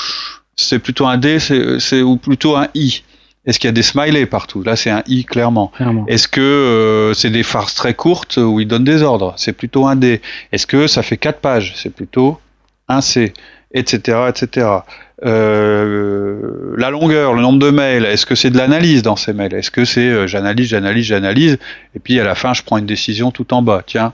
c'est 0.54 0.78
plutôt 0.78 1.06
un 1.06 1.16
D, 1.16 1.38
c'est 1.38 2.02
ou 2.02 2.16
plutôt 2.16 2.56
un 2.56 2.68
I. 2.74 3.02
Est-ce 3.46 3.60
qu'il 3.60 3.68
y 3.68 3.70
a 3.70 3.72
des 3.72 3.82
smileys 3.82 4.26
partout? 4.26 4.62
Là, 4.62 4.76
c'est 4.76 4.90
un 4.90 5.02
i 5.06 5.24
clairement. 5.24 5.70
Est-ce 6.08 6.26
que 6.28 6.40
euh, 6.40 7.14
c'est 7.14 7.30
des 7.30 7.44
farces 7.44 7.74
très 7.74 7.94
courtes 7.94 8.38
où 8.38 8.60
il 8.60 8.66
donne 8.66 8.84
des 8.84 9.02
ordres? 9.02 9.34
C'est 9.36 9.52
plutôt 9.52 9.86
un 9.86 9.96
D. 9.96 10.20
Est-ce 10.52 10.66
que 10.66 10.86
ça 10.86 11.02
fait 11.02 11.16
quatre 11.16 11.40
pages? 11.40 11.72
C'est 11.76 11.94
plutôt 11.94 12.40
un 12.88 13.00
C, 13.00 13.32
etc., 13.72 14.18
etc. 14.28 14.66
Euh, 15.24 16.74
la 16.76 16.90
longueur, 16.90 17.32
le 17.32 17.40
nombre 17.40 17.58
de 17.58 17.70
mails, 17.70 18.04
est-ce 18.04 18.26
que 18.26 18.34
c'est 18.34 18.50
de 18.50 18.58
l'analyse 18.58 19.02
dans 19.02 19.16
ces 19.16 19.32
mails? 19.32 19.54
Est-ce 19.54 19.70
que 19.70 19.84
c'est 19.84 20.00
euh, 20.00 20.26
j'analyse, 20.26 20.68
j'analyse, 20.68 21.06
j'analyse, 21.06 21.58
et 21.94 21.98
puis 21.98 22.20
à 22.20 22.24
la 22.24 22.34
fin 22.34 22.52
je 22.52 22.62
prends 22.62 22.76
une 22.76 22.86
décision 22.86 23.30
tout 23.30 23.54
en 23.54 23.62
bas 23.62 23.82
Tiens, 23.86 24.12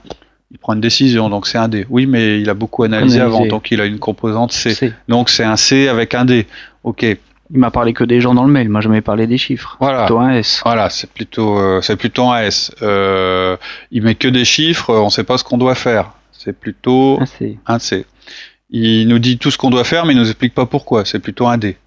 il 0.51 0.57
prend 0.57 0.73
une 0.73 0.81
décision, 0.81 1.29
donc 1.29 1.47
c'est 1.47 1.57
un 1.57 1.67
D. 1.67 1.85
Oui, 1.89 2.05
mais 2.05 2.39
il 2.39 2.49
a 2.49 2.53
beaucoup 2.53 2.83
analysé, 2.83 3.19
avant, 3.19 3.45
donc 3.45 3.69
il 3.71 3.81
a 3.81 3.85
une 3.85 3.99
composante 3.99 4.53
C. 4.53 4.93
Donc 5.09 5.29
c'est 5.29 5.43
un 5.43 5.57
C 5.57 5.89
avec 5.89 6.15
un 6.15 6.23
D. 6.23 6.47
Ok, 6.85 7.05
il 7.51 7.59
m'a 7.59 7.71
parlé 7.71 7.93
que 7.93 8.03
des 8.03 8.21
gens 8.21 8.33
dans 8.33 8.45
le 8.45 8.51
mail. 8.51 8.69
Moi, 8.69 8.81
je 8.81 8.89
m'avais 8.89 9.01
parlé 9.01 9.27
des 9.27 9.37
chiffres. 9.37 9.77
Voilà. 9.79 10.05
Plutôt 10.05 10.19
un 10.19 10.31
S. 10.31 10.61
Voilà, 10.63 10.89
c'est 10.89 11.11
plutôt, 11.11 11.59
euh, 11.59 11.81
c'est 11.81 11.95
plutôt 11.95 12.29
un 12.29 12.41
S. 12.41 12.73
Euh, 12.81 13.57
il 13.91 14.03
met 14.03 14.15
que 14.15 14.27
des 14.27 14.45
chiffres. 14.45 14.93
On 14.93 15.05
ne 15.05 15.09
sait 15.09 15.23
pas 15.23 15.37
ce 15.37 15.43
qu'on 15.43 15.57
doit 15.57 15.75
faire. 15.75 16.11
C'est 16.31 16.57
plutôt 16.57 17.19
un 17.21 17.25
C. 17.25 17.57
un 17.67 17.79
C. 17.79 18.05
Il 18.69 19.07
nous 19.07 19.19
dit 19.19 19.37
tout 19.37 19.51
ce 19.51 19.57
qu'on 19.57 19.69
doit 19.69 19.83
faire, 19.83 20.05
mais 20.05 20.13
il 20.13 20.19
nous 20.19 20.29
explique 20.29 20.53
pas 20.53 20.65
pourquoi. 20.65 21.05
C'est 21.05 21.19
plutôt 21.19 21.47
un 21.47 21.57
D. 21.57 21.77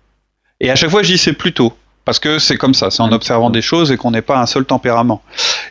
Et 0.60 0.70
à 0.70 0.76
chaque 0.76 0.90
fois, 0.90 1.02
je 1.02 1.12
dis 1.12 1.18
c'est 1.18 1.32
plutôt. 1.32 1.76
Parce 2.06 2.20
que 2.20 2.38
c'est 2.38 2.56
comme 2.56 2.72
ça, 2.72 2.92
c'est 2.92 3.02
en 3.02 3.10
observant 3.10 3.50
des 3.50 3.60
choses 3.60 3.90
et 3.90 3.96
qu'on 3.96 4.12
n'est 4.12 4.22
pas 4.22 4.38
un 4.38 4.46
seul 4.46 4.64
tempérament. 4.64 5.22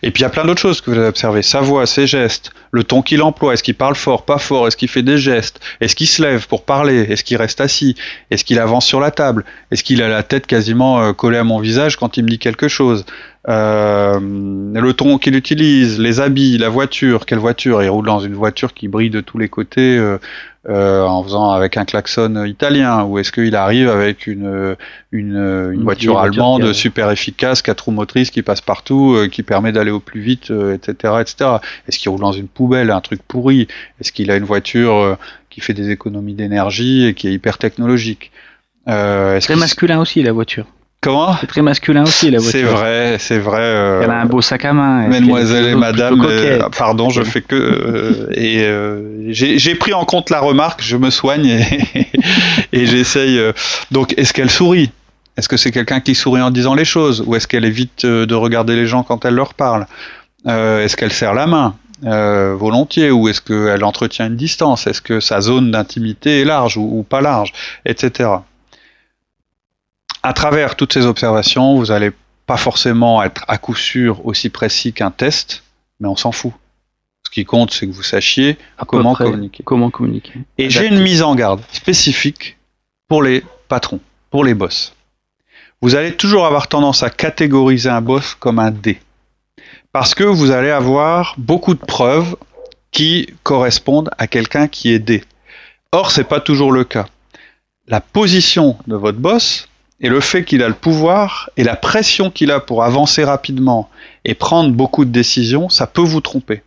Et 0.04 0.12
puis 0.12 0.22
il 0.22 0.24
y 0.24 0.28
a 0.28 0.30
plein 0.30 0.44
d'autres 0.44 0.60
choses 0.60 0.82
que 0.82 0.92
vous 0.92 0.98
avez 0.98 1.08
observées. 1.08 1.42
Sa 1.42 1.62
voix, 1.62 1.86
ses 1.86 2.08
gestes, 2.08 2.52
le 2.72 2.84
ton 2.84 3.02
qu'il 3.02 3.22
emploie, 3.22 3.54
est-ce 3.54 3.64
qu'il 3.64 3.74
parle 3.74 3.96
fort, 3.96 4.26
pas 4.26 4.38
fort, 4.38 4.68
est-ce 4.68 4.76
qu'il 4.76 4.90
fait 4.90 5.02
des 5.02 5.18
gestes, 5.18 5.62
est-ce 5.80 5.96
qu'il 5.96 6.08
se 6.08 6.22
lève 6.22 6.46
pour 6.48 6.66
parler, 6.66 7.08
est-ce 7.10 7.24
qu'il 7.24 7.38
reste 7.38 7.62
assis, 7.62 7.96
est-ce 8.32 8.44
qu'il 8.44 8.60
avance 8.60 8.86
sur 8.86 9.00
la 9.00 9.12
table, 9.12 9.46
est-ce 9.72 9.82
qu'il 9.82 10.04
a 10.04 10.10
la 10.10 10.24
tête 10.24 10.46
quasiment 10.46 11.02
euh, 11.02 11.14
collée 11.14 11.38
à 11.38 11.46
mon 11.46 11.60
visage 11.60 11.96
quand 11.96 12.18
il 12.18 12.26
me 12.26 12.30
dit 12.30 12.38
quelque 12.38 12.68
chose. 12.68 13.06
Euh, 13.48 14.20
le 14.20 14.94
ton 14.94 15.18
qu'il 15.18 15.36
utilise, 15.36 16.00
les 16.00 16.20
habits, 16.20 16.58
la 16.58 16.70
voiture, 16.70 17.26
quelle 17.26 17.38
voiture 17.38 17.82
Il 17.84 17.90
roule 17.90 18.06
dans 18.06 18.20
une 18.20 18.34
voiture 18.34 18.74
qui 18.74 18.88
brille 18.88 19.12
de 19.12 19.22
tous 19.22 19.38
les 19.38 19.50
côtés. 19.50 19.98
Euh, 19.98 20.18
euh, 20.68 21.04
en 21.04 21.24
faisant 21.24 21.52
avec 21.52 21.78
un 21.78 21.86
klaxon 21.86 22.44
italien 22.46 23.04
ou 23.04 23.20
est-ce 23.20 23.32
qu'il 23.32 23.56
arrive 23.56 23.88
avec 23.88 24.26
une, 24.26 24.76
une, 25.12 25.36
une, 25.74 25.84
voiture 25.84 26.18
allemande 26.18 26.74
super 26.74 27.12
efficace, 27.12 27.62
quatre 27.62 27.82
roues 27.82 27.92
motrices 27.92 28.32
qui 28.32 28.42
passe 28.42 28.62
partout, 28.62 29.14
euh, 29.14 29.28
qui 29.28 29.44
permet 29.44 29.72
d'aller 29.72 29.92
au 29.92 30.00
plus 30.00 30.22
vite, 30.22 30.52
etc., 30.52 30.96
euh, 31.06 31.20
etc. 31.20 31.50
Est-ce 31.88 32.00
qu'il 32.00 32.10
roule 32.10 32.22
dans 32.22 32.32
une 32.32 32.48
poubelle, 32.48 32.90
un 32.90 33.02
truc 33.02 33.22
pourri? 33.28 33.68
Est-ce 34.02 34.12
qu'il 34.12 34.32
a 34.32 34.36
une 34.38 34.44
voiture 34.44 35.18
qui 35.50 35.62
fait 35.62 35.74
des 35.74 35.92
économies 35.92 36.34
d'énergie 36.34 37.06
et 37.06 37.14
qui 37.14 37.28
est 37.28 37.34
hyper 37.34 37.58
technologique? 37.58 38.32
Euh, 38.88 39.40
Très 39.40 39.56
masculin 39.56 40.00
aussi 40.00 40.22
la 40.22 40.32
voiture. 40.32 40.66
Comment 41.06 41.38
C'est 41.40 41.46
très 41.46 41.62
masculin 41.62 42.02
aussi 42.02 42.32
la 42.32 42.40
voiture. 42.40 42.52
C'est 42.52 42.64
vrai, 42.64 43.18
c'est 43.20 43.38
vrai. 43.38 43.62
Euh, 43.62 44.02
elle 44.04 44.10
a 44.10 44.22
un 44.22 44.26
beau 44.26 44.42
sac 44.42 44.66
à 44.66 44.74
main. 44.74 45.08
Mesdemoiselles 45.08 45.68
et 45.68 45.76
madame, 45.76 46.20
euh, 46.28 46.68
pardon, 46.76 47.12
je 47.12 47.22
fais 47.22 47.42
que 47.42 47.56
euh, 47.56 48.28
et 48.32 49.32
j'ai 49.32 49.76
pris 49.76 49.94
en 49.94 50.04
compte 50.04 50.32
la 50.32 50.40
remarque, 50.40 50.82
je 50.82 50.98
me 50.98 51.12
soigne 51.12 51.46
et, 51.46 52.08
et 52.74 52.88
j'essaye. 52.88 53.40
donc, 53.92 54.16
est-ce 54.18 54.34
qu'elle 54.34 54.50
sourit? 54.50 54.90
Est-ce 55.38 55.48
que 55.48 55.58
c'est 55.58 55.70
quelqu'un 55.70 56.00
qui 56.00 56.16
sourit 56.16 56.42
en 56.42 56.50
disant 56.50 56.74
les 56.74 56.86
choses 56.86 57.24
ou 57.24 57.36
est-ce 57.36 57.48
qu'elle 57.48 57.66
évite 57.66 58.04
de 58.04 58.34
regarder 58.34 58.76
les 58.76 58.88
gens 58.88 59.04
quand 59.04 59.26
elle 59.26 59.36
leur 59.36 59.54
parle? 59.54 59.86
Est-ce 60.48 60.98
qu'elle 60.98 61.14
serre 61.14 61.36
la 61.36 61.46
main 61.46 61.76
volontiers 62.02 63.12
ou 63.12 63.30
est-ce 63.30 63.42
qu'elle 63.42 63.84
entretient 63.84 64.26
une 64.26 64.38
distance? 64.38 64.88
Est-ce 64.88 65.04
que 65.04 65.20
sa 65.20 65.40
zone 65.42 65.70
d'intimité 65.70 66.42
est 66.42 66.46
large 66.46 66.78
ou, 66.78 66.90
ou 67.00 67.04
pas 67.04 67.22
large, 67.22 67.54
etc 67.86 68.38
à 70.26 70.34
travers 70.34 70.76
toutes 70.76 70.92
ces 70.92 71.06
observations, 71.06 71.76
vous 71.76 71.86
n'allez 71.86 72.12
pas 72.48 72.58
forcément 72.58 73.22
être 73.22 73.46
à 73.48 73.60
coup 73.60 73.76
sûr 73.76 74.26
aussi 74.26 74.50
précis 74.50 74.92
qu'un 74.92 75.12
test, 75.12 75.64
mais 76.00 76.08
on 76.08 76.16
s'en 76.16 76.32
fout. 76.32 76.52
Ce 77.24 77.30
qui 77.30 77.46
compte, 77.46 77.72
c'est 77.72 77.86
que 77.86 77.92
vous 77.92 78.02
sachiez 78.02 78.58
comment 78.88 79.14
communiquer. 79.14 79.62
Comment 79.64 79.92
communiquer. 79.92 80.40
Et 80.58 80.72
j'ai 80.72 80.88
une 80.88 81.00
mise 81.00 81.22
en 81.22 81.36
garde 81.36 81.62
spécifique 81.72 82.58
pour 83.08 83.22
les 83.22 83.44
patrons, 83.68 84.00
pour 84.32 84.44
les 84.44 84.56
boss. 84.56 84.94
Vous 85.82 85.94
allez 85.94 86.16
toujours 86.16 86.48
avoir 86.48 86.68
tendance 86.68 87.04
à 87.04 87.12
catégoriser 87.12 87.90
un 87.90 88.02
boss 88.02 88.34
comme 88.34 88.58
un 88.58 88.72
D. 88.72 89.00
Parce 89.92 90.16
que 90.16 90.24
vous 90.24 90.50
allez 90.50 90.72
avoir 90.72 91.36
beaucoup 91.38 91.76
de 91.76 91.86
preuves 91.86 92.36
qui 92.90 93.30
correspondent 93.44 94.10
à 94.18 94.26
quelqu'un 94.26 94.68
qui 94.68 94.92
est 94.92 95.00
D. 95.00 95.24
Or, 95.92 96.10
c'est 96.10 96.24
pas 96.24 96.40
toujours 96.40 96.72
le 96.72 96.84
cas. 96.84 97.06
La 97.88 98.02
position 98.02 98.76
de 98.88 98.96
votre 98.96 99.20
boss 99.20 99.68
et 100.02 100.10
le 100.10 100.20
fait 100.20 100.44
qu'il 100.44 100.62
a 100.62 100.68
le 100.68 100.74
pouvoir 100.74 101.50
et 101.58 101.64
la 101.64 101.76
pression 101.76 102.30
qu'il 102.30 102.52
a 102.52 102.60
pour 102.60 102.84
avancer 102.84 103.24
rapidement 103.24 103.90
et 104.26 104.34
prendre 104.34 104.72
beaucoup 104.72 105.06
de 105.06 105.12
décisions, 105.12 105.70
ça 105.70 105.88
peut 105.88 106.02
vous 106.02 106.22
tromper. 106.22 106.64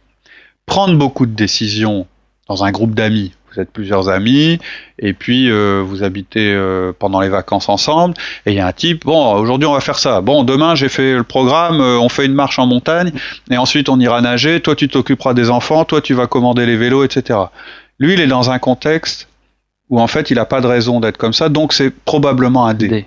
Prendre 0.67 0.97
beaucoup 0.97 1.27
de 1.27 1.33
décisions 1.35 2.07
dans 2.49 2.65
un 2.65 2.71
groupe 2.71 2.95
d'amis, 2.95 3.33
vous 3.53 3.61
êtes 3.61 3.71
plusieurs 3.71 4.09
amis, 4.09 4.59
et 4.99 5.13
puis 5.13 5.51
euh, 5.51 5.83
vous 5.85 6.03
habitez 6.03 6.53
euh, 6.53 6.93
pendant 6.99 7.21
les 7.21 7.29
vacances 7.29 7.69
ensemble, 7.69 8.15
et 8.47 8.53
il 8.53 8.57
y 8.57 8.61
a 8.61 8.67
un 8.67 8.73
type, 8.73 9.05
bon, 9.05 9.35
aujourd'hui 9.35 9.67
on 9.67 9.73
va 9.73 9.81
faire 9.81 9.99
ça, 9.99 10.23
bon, 10.23 10.45
demain 10.45 10.75
j'ai 10.75 10.89
fait 10.89 11.15
le 11.15 11.25
programme, 11.25 11.81
euh, 11.81 11.99
on 11.99 12.09
fait 12.09 12.25
une 12.25 12.35
marche 12.35 12.59
en 12.59 12.67
montagne, 12.67 13.13
et 13.51 13.59
ensuite 13.59 13.91
on 13.91 14.01
ira 14.01 14.21
nager, 14.23 14.61
toi 14.61 14.75
tu 14.75 14.89
t'occuperas 14.89 15.35
des 15.35 15.51
enfants, 15.51 15.85
toi 15.85 16.01
tu 16.01 16.15
vas 16.15 16.27
commander 16.27 16.65
les 16.65 16.77
vélos, 16.77 17.05
etc. 17.05 17.39
Lui, 17.99 18.15
il 18.15 18.21
est 18.21 18.27
dans 18.27 18.51
un 18.51 18.59
contexte 18.59 19.29
où 19.91 20.01
en 20.01 20.07
fait 20.07 20.31
il 20.31 20.37
n'a 20.37 20.45
pas 20.45 20.61
de 20.61 20.67
raison 20.67 21.01
d'être 21.01 21.19
comme 21.19 21.33
ça, 21.35 21.51
donc 21.51 21.75
c'est 21.75 21.91
probablement 21.91 22.67
un 22.67 22.75
dé 22.75 23.07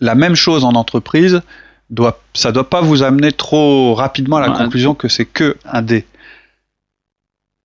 la 0.00 0.14
même 0.14 0.34
chose 0.34 0.64
en 0.64 0.74
entreprise, 0.74 1.42
doit, 1.90 2.20
ça 2.34 2.48
ne 2.48 2.54
doit 2.54 2.68
pas 2.68 2.80
vous 2.80 3.02
amener 3.02 3.32
trop 3.32 3.94
rapidement 3.94 4.36
à 4.36 4.40
la 4.40 4.50
conclusion 4.50 4.94
que 4.94 5.08
c'est 5.08 5.24
que 5.24 5.56
un 5.64 5.82
dé. 5.82 6.04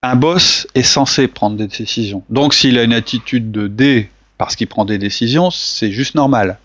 Un 0.04 0.16
boss 0.16 0.68
est 0.74 0.84
censé 0.84 1.28
prendre 1.28 1.58
des 1.58 1.68
décisions. 1.68 2.24
Donc 2.30 2.54
s'il 2.54 2.78
a 2.78 2.84
une 2.84 2.94
attitude 2.94 3.52
de 3.52 3.68
dé 3.68 4.10
parce 4.38 4.56
qu'il 4.56 4.68
prend 4.68 4.86
des 4.86 4.98
décisions, 4.98 5.52
c'est 5.52 5.92
juste 5.92 6.16
normal. 6.16 6.58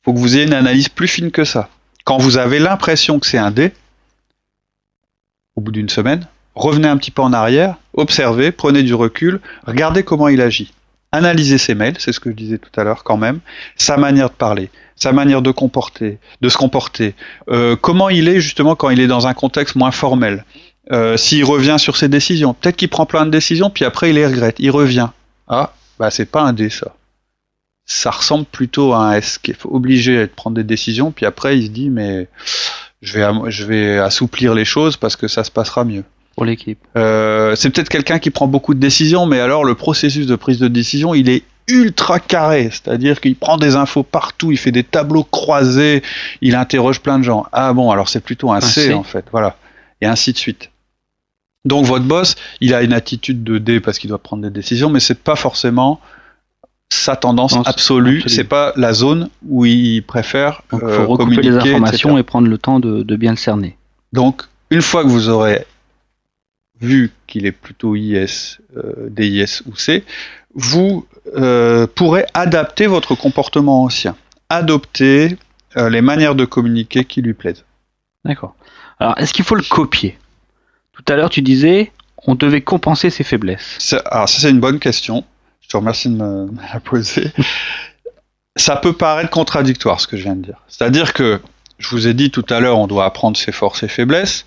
Il 0.00 0.04
faut 0.04 0.12
que 0.12 0.18
vous 0.18 0.36
ayez 0.36 0.44
une 0.44 0.52
analyse 0.52 0.88
plus 0.88 1.08
fine 1.08 1.30
que 1.30 1.44
ça. 1.44 1.68
Quand 2.04 2.18
vous 2.18 2.36
avez 2.36 2.58
l'impression 2.58 3.18
que 3.18 3.26
c'est 3.26 3.38
un 3.38 3.50
dé, 3.50 3.72
au 5.56 5.60
bout 5.60 5.72
d'une 5.72 5.88
semaine, 5.88 6.26
revenez 6.54 6.88
un 6.88 6.96
petit 6.98 7.10
peu 7.10 7.22
en 7.22 7.32
arrière, 7.32 7.76
observez, 7.94 8.52
prenez 8.52 8.82
du 8.82 8.94
recul, 8.94 9.40
regardez 9.66 10.02
comment 10.02 10.28
il 10.28 10.40
agit 10.40 10.72
analyser 11.16 11.58
ses 11.58 11.74
mails, 11.74 11.96
c'est 11.98 12.12
ce 12.12 12.20
que 12.20 12.30
je 12.30 12.36
disais 12.36 12.58
tout 12.58 12.80
à 12.80 12.84
l'heure 12.84 13.04
quand 13.04 13.16
même, 13.16 13.40
sa 13.76 13.96
manière 13.96 14.30
de 14.30 14.34
parler, 14.34 14.70
sa 14.94 15.12
manière 15.12 15.42
de 15.42 15.50
comporter, 15.50 16.18
de 16.40 16.48
se 16.48 16.56
comporter, 16.56 17.14
euh, 17.48 17.76
comment 17.76 18.08
il 18.08 18.28
est 18.28 18.40
justement 18.40 18.76
quand 18.76 18.90
il 18.90 19.00
est 19.00 19.06
dans 19.06 19.26
un 19.26 19.34
contexte 19.34 19.76
moins 19.76 19.90
formel, 19.90 20.44
euh, 20.92 21.16
s'il 21.16 21.44
revient 21.44 21.76
sur 21.78 21.96
ses 21.96 22.08
décisions, 22.08 22.54
peut-être 22.54 22.76
qu'il 22.76 22.88
prend 22.88 23.06
plein 23.06 23.26
de 23.26 23.30
décisions 23.30 23.70
puis 23.70 23.84
après 23.84 24.10
il 24.10 24.14
les 24.14 24.26
regrette, 24.26 24.56
il 24.58 24.70
revient. 24.70 25.08
Ah, 25.48 25.74
bah 25.98 26.10
c'est 26.10 26.26
pas 26.26 26.42
un 26.42 26.52
D 26.52 26.70
ça. 26.70 26.94
Ça 27.88 28.10
ressemble 28.10 28.46
plutôt 28.46 28.92
à 28.92 28.98
un 28.98 29.12
S 29.12 29.38
qui 29.38 29.52
est 29.52 29.64
obligé 29.64 30.18
de 30.18 30.26
prendre 30.26 30.56
des 30.56 30.64
décisions 30.64 31.10
puis 31.10 31.26
après 31.26 31.58
il 31.58 31.66
se 31.66 31.70
dit 31.70 31.90
mais 31.90 32.28
je 33.02 33.18
vais 33.18 33.50
je 33.50 33.64
vais 33.64 33.98
assouplir 33.98 34.54
les 34.54 34.64
choses 34.64 34.96
parce 34.96 35.16
que 35.16 35.28
ça 35.28 35.44
se 35.44 35.50
passera 35.50 35.84
mieux 35.84 36.04
pour 36.36 36.44
l'équipe. 36.44 36.78
Euh, 36.96 37.56
c'est 37.56 37.70
peut-être 37.70 37.88
quelqu'un 37.88 38.18
qui 38.18 38.30
prend 38.30 38.46
beaucoup 38.46 38.74
de 38.74 38.78
décisions, 38.78 39.26
mais 39.26 39.40
alors 39.40 39.64
le 39.64 39.74
processus 39.74 40.26
de 40.26 40.36
prise 40.36 40.58
de 40.58 40.68
décision, 40.68 41.14
il 41.14 41.30
est 41.30 41.42
ultra 41.66 42.20
carré, 42.20 42.68
c'est-à-dire 42.70 43.20
qu'il 43.20 43.34
prend 43.34 43.56
des 43.56 43.74
infos 43.74 44.04
partout, 44.04 44.52
il 44.52 44.58
fait 44.58 44.70
des 44.70 44.84
tableaux 44.84 45.24
croisés, 45.24 46.02
il 46.42 46.54
interroge 46.54 47.00
plein 47.00 47.18
de 47.18 47.24
gens. 47.24 47.46
Ah 47.52 47.72
bon, 47.72 47.90
alors 47.90 48.08
c'est 48.08 48.20
plutôt 48.20 48.52
un, 48.52 48.60
C, 48.60 48.92
en 48.92 49.02
fait, 49.02 49.24
voilà, 49.32 49.56
et 50.00 50.06
ainsi 50.06 50.32
de 50.32 50.38
suite. 50.38 50.70
Donc 51.64 51.86
votre 51.86 52.04
boss, 52.04 52.36
il 52.60 52.74
a 52.74 52.82
une 52.82 52.92
attitude 52.92 53.42
de 53.42 53.58
D 53.58 53.80
parce 53.80 53.98
qu'il 53.98 54.08
doit 54.08 54.18
prendre 54.18 54.42
des 54.42 54.50
décisions, 54.50 54.90
mais 54.90 55.00
c'est 55.00 55.18
pas 55.18 55.34
forcément 55.34 56.00
sa 56.90 57.16
tendance 57.16 57.56
absolue. 57.64 58.22
C'est 58.28 58.44
pas 58.44 58.72
la 58.76 58.92
zone 58.92 59.30
où 59.48 59.64
il 59.64 60.02
préfère 60.02 60.62
Donc, 60.70 60.82
faut 60.82 60.86
euh, 60.86 61.06
recouper 61.06 61.42
les 61.42 61.56
informations 61.56 62.18
et 62.18 62.22
prendre 62.22 62.46
le 62.46 62.58
temps 62.58 62.78
de, 62.78 63.02
de 63.02 63.16
bien 63.16 63.32
le 63.32 63.38
cerner. 63.38 63.76
Donc 64.12 64.42
une 64.70 64.82
fois 64.82 65.02
que 65.02 65.08
vous 65.08 65.28
aurez 65.28 65.66
vu 66.80 67.12
qu'il 67.26 67.46
est 67.46 67.52
plutôt 67.52 67.96
IS, 67.96 68.58
euh, 68.76 69.08
DIS 69.10 69.62
ou 69.66 69.76
C, 69.76 70.04
vous 70.54 71.06
euh, 71.36 71.86
pourrez 71.86 72.26
adapter 72.34 72.86
votre 72.86 73.14
comportement 73.14 73.84
ancien, 73.84 74.16
adopter 74.48 75.36
euh, 75.76 75.90
les 75.90 76.00
manières 76.00 76.34
de 76.34 76.44
communiquer 76.44 77.04
qui 77.04 77.22
lui 77.22 77.34
plaisent. 77.34 77.64
D'accord. 78.24 78.54
Alors, 78.98 79.18
est-ce 79.18 79.32
qu'il 79.32 79.44
faut 79.44 79.54
le 79.54 79.62
copier? 79.62 80.18
Tout 80.92 81.04
à 81.08 81.16
l'heure, 81.16 81.30
tu 81.30 81.42
disais, 81.42 81.92
on 82.26 82.34
devait 82.34 82.62
compenser 82.62 83.10
ses 83.10 83.24
faiblesses. 83.24 83.94
alors, 84.06 84.28
ça, 84.28 84.40
c'est 84.40 84.50
une 84.50 84.60
bonne 84.60 84.78
question. 84.78 85.24
Je 85.60 85.68
te 85.68 85.76
remercie 85.76 86.08
de 86.08 86.14
me, 86.22 86.48
la 86.72 86.80
poser. 86.80 87.30
ça 88.56 88.76
peut 88.76 88.94
paraître 88.94 89.30
contradictoire, 89.30 90.00
ce 90.00 90.06
que 90.06 90.16
je 90.16 90.22
viens 90.22 90.36
de 90.36 90.42
dire. 90.42 90.60
C'est-à-dire 90.68 91.12
que, 91.12 91.40
je 91.78 91.90
vous 91.90 92.08
ai 92.08 92.14
dit 92.14 92.30
tout 92.30 92.46
à 92.48 92.60
l'heure, 92.60 92.78
on 92.78 92.86
doit 92.86 93.04
apprendre 93.04 93.36
ses 93.36 93.52
forces 93.52 93.82
et 93.82 93.88
faiblesses 93.88 94.46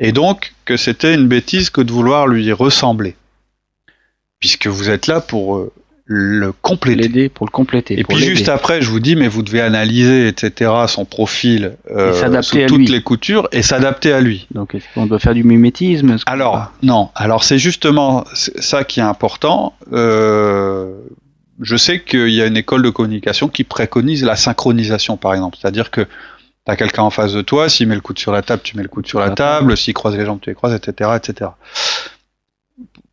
et 0.00 0.12
donc 0.12 0.54
que 0.64 0.76
c'était 0.76 1.14
une 1.14 1.28
bêtise 1.28 1.70
que 1.70 1.82
de 1.82 1.92
vouloir 1.92 2.26
lui 2.26 2.50
ressembler, 2.52 3.14
puisque 4.40 4.66
vous 4.66 4.88
êtes 4.88 5.06
là 5.06 5.20
pour 5.20 5.58
euh, 5.58 5.72
le 6.06 6.52
compléter. 6.52 7.02
L'aider 7.02 7.28
pour 7.28 7.46
le 7.46 7.52
compléter. 7.52 8.00
Et 8.00 8.02
puis 8.02 8.16
juste 8.16 8.48
après, 8.48 8.82
je 8.82 8.90
vous 8.90 8.98
dis, 8.98 9.14
mais 9.14 9.28
vous 9.28 9.42
devez 9.42 9.60
analyser, 9.60 10.26
etc., 10.26 10.72
son 10.88 11.04
profil 11.04 11.76
euh, 11.90 12.42
sous 12.42 12.66
toutes 12.66 12.88
les 12.88 13.02
coutures 13.02 13.46
et 13.52 13.62
s'adapter 13.62 14.12
à 14.12 14.20
lui. 14.20 14.48
Donc 14.52 14.76
on 14.96 15.06
doit 15.06 15.20
faire 15.20 15.34
du 15.34 15.44
mimétisme. 15.44 16.16
Alors 16.26 16.72
non, 16.82 17.10
alors 17.14 17.44
c'est 17.44 17.58
justement 17.58 18.24
ça 18.34 18.82
qui 18.82 19.00
est 19.00 19.04
important. 19.04 19.74
Euh, 19.92 20.94
je 21.60 21.76
sais 21.76 22.00
qu'il 22.00 22.30
y 22.30 22.40
a 22.40 22.46
une 22.46 22.56
école 22.56 22.82
de 22.82 22.90
communication 22.90 23.48
qui 23.48 23.64
préconise 23.64 24.24
la 24.24 24.34
synchronisation, 24.34 25.18
par 25.18 25.34
exemple, 25.34 25.58
c'est-à-dire 25.60 25.90
que 25.90 26.06
T'as 26.64 26.76
quelqu'un 26.76 27.02
en 27.02 27.10
face 27.10 27.32
de 27.32 27.42
toi, 27.42 27.68
s'il 27.68 27.88
met 27.88 27.94
le 27.94 28.00
coude 28.00 28.18
sur 28.18 28.32
la 28.32 28.42
table, 28.42 28.62
tu 28.62 28.76
mets 28.76 28.82
le 28.82 28.88
coude 28.88 29.06
sur 29.06 29.18
la 29.18 29.30
table, 29.30 29.76
s'il 29.76 29.94
croise 29.94 30.16
les 30.16 30.26
jambes, 30.26 30.40
tu 30.40 30.50
les 30.50 30.54
croises, 30.54 30.74
etc., 30.74 31.10
etc. 31.16 31.50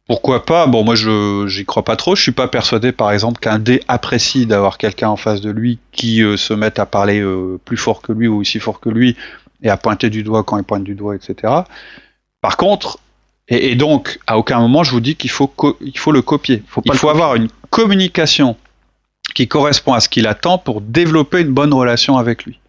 Pourquoi 0.08 0.46
pas? 0.46 0.68
Bon, 0.68 0.86
moi, 0.86 0.96
je 0.96 1.48
j'y 1.48 1.66
crois 1.66 1.84
pas 1.84 1.98
trop. 1.98 2.16
Je 2.16 2.22
suis 2.22 2.32
pas 2.32 2.48
persuadé, 2.48 2.94
par 2.94 3.12
exemple, 3.12 3.40
qu'un 3.40 3.60
dé 3.60 3.84
apprécie 3.90 4.46
d'avoir 4.46 4.78
quelqu'un 4.78 5.10
en 5.10 5.18
face 5.18 5.42
de 5.42 5.50
lui 5.50 5.80
qui 5.92 6.24
euh, 6.24 6.38
se 6.38 6.54
mette 6.54 6.80
à 6.80 6.86
parler 6.86 7.20
euh, 7.20 7.60
plus 7.64 7.76
fort 7.76 8.02
que 8.02 8.14
lui 8.14 8.28
ou 8.28 8.38
aussi 8.38 8.60
fort 8.60 8.80
que 8.80 8.90
lui 8.90 9.18
et 9.62 9.70
à 9.70 9.76
pointer 9.76 10.10
du 10.10 10.24
doigt 10.24 10.44
quand 10.44 10.58
il 10.58 10.64
pointe 10.64 10.84
du 10.84 10.96
doigt, 10.96 11.16
etc. 11.16 11.54
Par 12.42 12.58
contre, 12.58 13.00
et, 13.50 13.76
donc, 13.76 14.20
à 14.28 14.38
aucun 14.38 14.60
moment, 14.60 14.84
je 14.84 14.92
vous 14.92 15.00
dis 15.00 15.16
qu'il 15.16 15.30
faut, 15.30 15.54
il 15.82 15.98
faut 15.98 16.12
le 16.12 16.22
copier. 16.22 16.64
il 16.86 16.94
faut 16.96 17.10
avoir 17.10 17.36
une 17.36 17.48
communication 17.70 18.58
qui 19.34 19.48
correspond 19.48 19.94
à 19.94 20.00
ce 20.00 20.10
qu'il 20.10 20.28
attend 20.28 20.58
pour 20.58 20.82
développer 20.82 21.42
une 21.42 21.54
bonne 21.54 21.74
relation 21.74 22.18
avec 22.18 22.44
lui. 22.44 22.60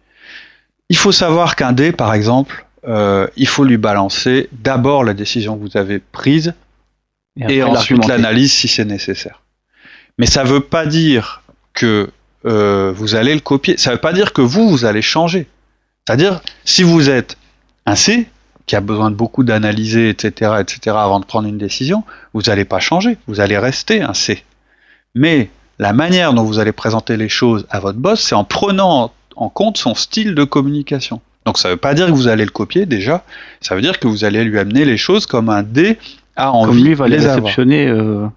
Il 0.89 0.97
faut 0.97 1.11
savoir 1.11 1.55
qu'un 1.55 1.71
D, 1.71 1.91
par 1.91 2.13
exemple, 2.13 2.65
euh, 2.87 3.27
il 3.35 3.47
faut 3.47 3.63
lui 3.63 3.77
balancer 3.77 4.49
d'abord 4.51 5.03
la 5.03 5.13
décision 5.13 5.57
que 5.57 5.61
vous 5.61 5.77
avez 5.77 5.99
prise 5.99 6.53
et, 7.37 7.61
ensuite 7.63 8.07
l'analyse 8.07 8.51
si 8.51 8.67
c'est 8.67 8.85
nécessaire. 8.85 9.41
Mais 10.17 10.25
ça 10.25 10.43
ne 10.43 10.49
veut 10.49 10.61
pas 10.61 10.85
dire 10.85 11.41
que 11.73 12.09
euh, 12.45 12.91
vous 12.95 13.15
allez 13.15 13.33
le 13.33 13.39
copier. 13.39 13.77
Ça 13.77 13.91
ne 13.91 13.95
veut 13.95 14.01
pas 14.01 14.13
dire 14.13 14.33
que 14.33 14.41
vous, 14.41 14.69
vous 14.69 14.85
allez 14.85 15.01
changer. 15.01 15.47
C'est-à-dire, 16.07 16.41
si 16.65 16.83
vous 16.83 17.09
êtes 17.09 17.37
un 17.85 17.95
C, 17.95 18.27
qui 18.65 18.75
a 18.75 18.81
besoin 18.81 19.09
de 19.09 19.15
beaucoup 19.15 19.43
d'analyser, 19.43 20.09
etc., 20.09 20.53
etc., 20.59 20.95
avant 20.99 21.19
de 21.19 21.25
prendre 21.25 21.47
une 21.47 21.57
décision, 21.57 22.03
vous 22.33 22.43
n'allez 22.43 22.65
pas 22.65 22.79
changer. 22.79 23.17
Vous 23.27 23.39
allez 23.39 23.57
rester 23.57 24.01
un 24.01 24.13
C. 24.13 24.43
Mais 25.15 25.49
la 25.79 25.93
manière 25.93 26.33
dont 26.33 26.43
vous 26.43 26.59
allez 26.59 26.71
présenter 26.71 27.17
les 27.17 27.29
choses 27.29 27.65
à 27.69 27.79
votre 27.79 27.97
boss, 27.97 28.21
c'est 28.21 28.35
en 28.35 28.43
prenant 28.43 29.11
en 29.39 29.49
compte 29.49 29.77
son 29.77 29.95
style 29.95 30.35
de 30.35 30.43
communication. 30.43 31.21
Donc 31.45 31.57
ça 31.57 31.69
ne 31.69 31.73
veut 31.73 31.79
pas 31.79 31.93
dire 31.93 32.07
que 32.07 32.11
vous 32.11 32.27
allez 32.27 32.43
le 32.43 32.51
copier 32.51 32.85
déjà, 32.85 33.23
ça 33.61 33.73
veut 33.73 33.81
dire 33.81 33.99
que 33.99 34.07
vous 34.07 34.25
allez 34.25 34.43
lui 34.43 34.59
amener 34.59 34.85
les 34.85 34.97
choses 34.97 35.25
comme 35.25 35.49
un 35.49 35.63
D 35.63 35.97
a 36.35 36.51
envie 36.51 36.67
comme 36.67 36.85
lui 36.85 36.93
va 36.93 37.07
les, 37.07 37.17
réceptionner 37.17 37.87
euh, 37.87 38.27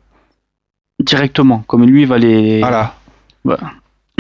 directement, 1.01 1.65
comme 1.67 1.85
lui 1.85 2.05
va 2.05 2.19
les... 2.19 2.61
Voilà. 2.61 2.95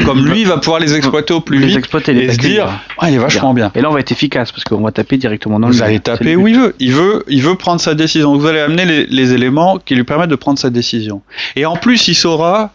Comme 0.04 0.26
lui 0.26 0.42
va 0.42 0.58
pouvoir 0.58 0.80
les 0.80 0.94
exploiter 0.94 1.32
au 1.32 1.40
plus 1.40 1.58
vite 1.60 1.78
exploiter, 1.78 2.12
et 2.12 2.32
se 2.32 2.38
dire 2.38 2.68
ah, 2.98 3.08
il 3.08 3.14
est 3.14 3.18
vachement 3.18 3.54
bien. 3.54 3.70
Et 3.76 3.80
là 3.80 3.88
on 3.88 3.92
va 3.92 4.00
être 4.00 4.10
efficace 4.10 4.50
parce 4.50 4.64
qu'on 4.64 4.80
va 4.80 4.90
taper 4.90 5.16
directement 5.16 5.60
dans 5.60 5.68
le 5.68 5.74
Vous 5.74 5.82
allez 5.82 6.00
taper 6.00 6.34
où 6.34 6.48
il 6.48 6.58
veut. 6.58 6.74
Il 6.80 6.92
veut, 6.92 7.22
il 7.28 7.40
veut 7.40 7.54
prendre 7.54 7.80
sa 7.80 7.94
décision. 7.94 8.36
Vous 8.36 8.46
allez 8.46 8.58
amener 8.58 8.84
les, 8.84 9.06
les 9.06 9.32
éléments 9.32 9.78
qui 9.78 9.94
lui 9.94 10.02
permettent 10.02 10.30
de 10.30 10.36
prendre 10.36 10.58
sa 10.58 10.70
décision. 10.70 11.22
Et 11.54 11.66
en 11.66 11.76
plus 11.76 12.08
il 12.08 12.16
saura 12.16 12.72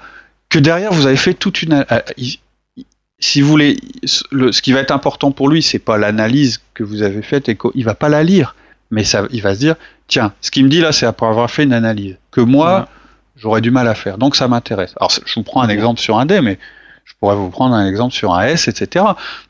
que 0.48 0.58
derrière 0.58 0.94
vous 0.94 1.06
avez 1.06 1.18
fait 1.18 1.34
toute 1.34 1.64
une. 1.64 1.86
Si 3.20 3.42
vous 3.42 3.48
voulez, 3.48 3.78
ce 4.06 4.62
qui 4.62 4.74
va 4.74 4.80
être 4.80 4.92
important 4.92 5.32
pour 5.32 5.50
lui, 5.50 5.64
c'est 5.64 5.80
pas 5.80 5.98
l'analyse 5.98 6.62
que 6.76 6.84
vous 6.84 7.02
avez 7.02 7.24
faite 7.24 7.50
et 7.50 7.56
qu'il 7.56 7.84
va 7.84 7.96
pas 7.96 8.10
la 8.10 8.24
lire, 8.24 8.56
mais 8.92 9.04
ça, 9.04 9.24
il 9.32 9.42
va 9.42 9.56
se 9.56 9.60
dire, 9.60 9.76
tiens, 10.08 10.34
ce 10.42 10.52
qu'il 10.52 10.64
me 10.66 10.70
dit 10.70 10.82
là, 10.82 10.92
c'est 10.92 11.08
après 11.08 11.26
avoir 11.26 11.50
fait 11.50 11.64
une 11.64 11.74
analyse 11.74 12.18
que 12.32 12.42
moi, 12.42 12.88
j'aurais 13.36 13.62
du 13.62 13.72
mal 13.72 13.88
à 13.88 13.96
faire, 13.96 14.20
donc 14.20 14.36
ça 14.36 14.48
m'intéresse. 14.48 14.94
Alors, 14.98 15.12
je 15.12 15.34
vous 15.36 15.44
prends 15.44 15.62
un 15.62 15.70
exemple 15.70 16.00
sur 16.00 16.20
un 16.20 16.28
D, 16.28 16.42
mais 16.42 16.60
je 17.06 17.14
pourrais 17.20 17.36
vous 17.36 17.50
prendre 17.50 17.74
un 17.74 17.88
exemple 17.88 18.14
sur 18.14 18.34
un 18.34 18.46
S, 18.46 18.68
etc. 18.68 19.06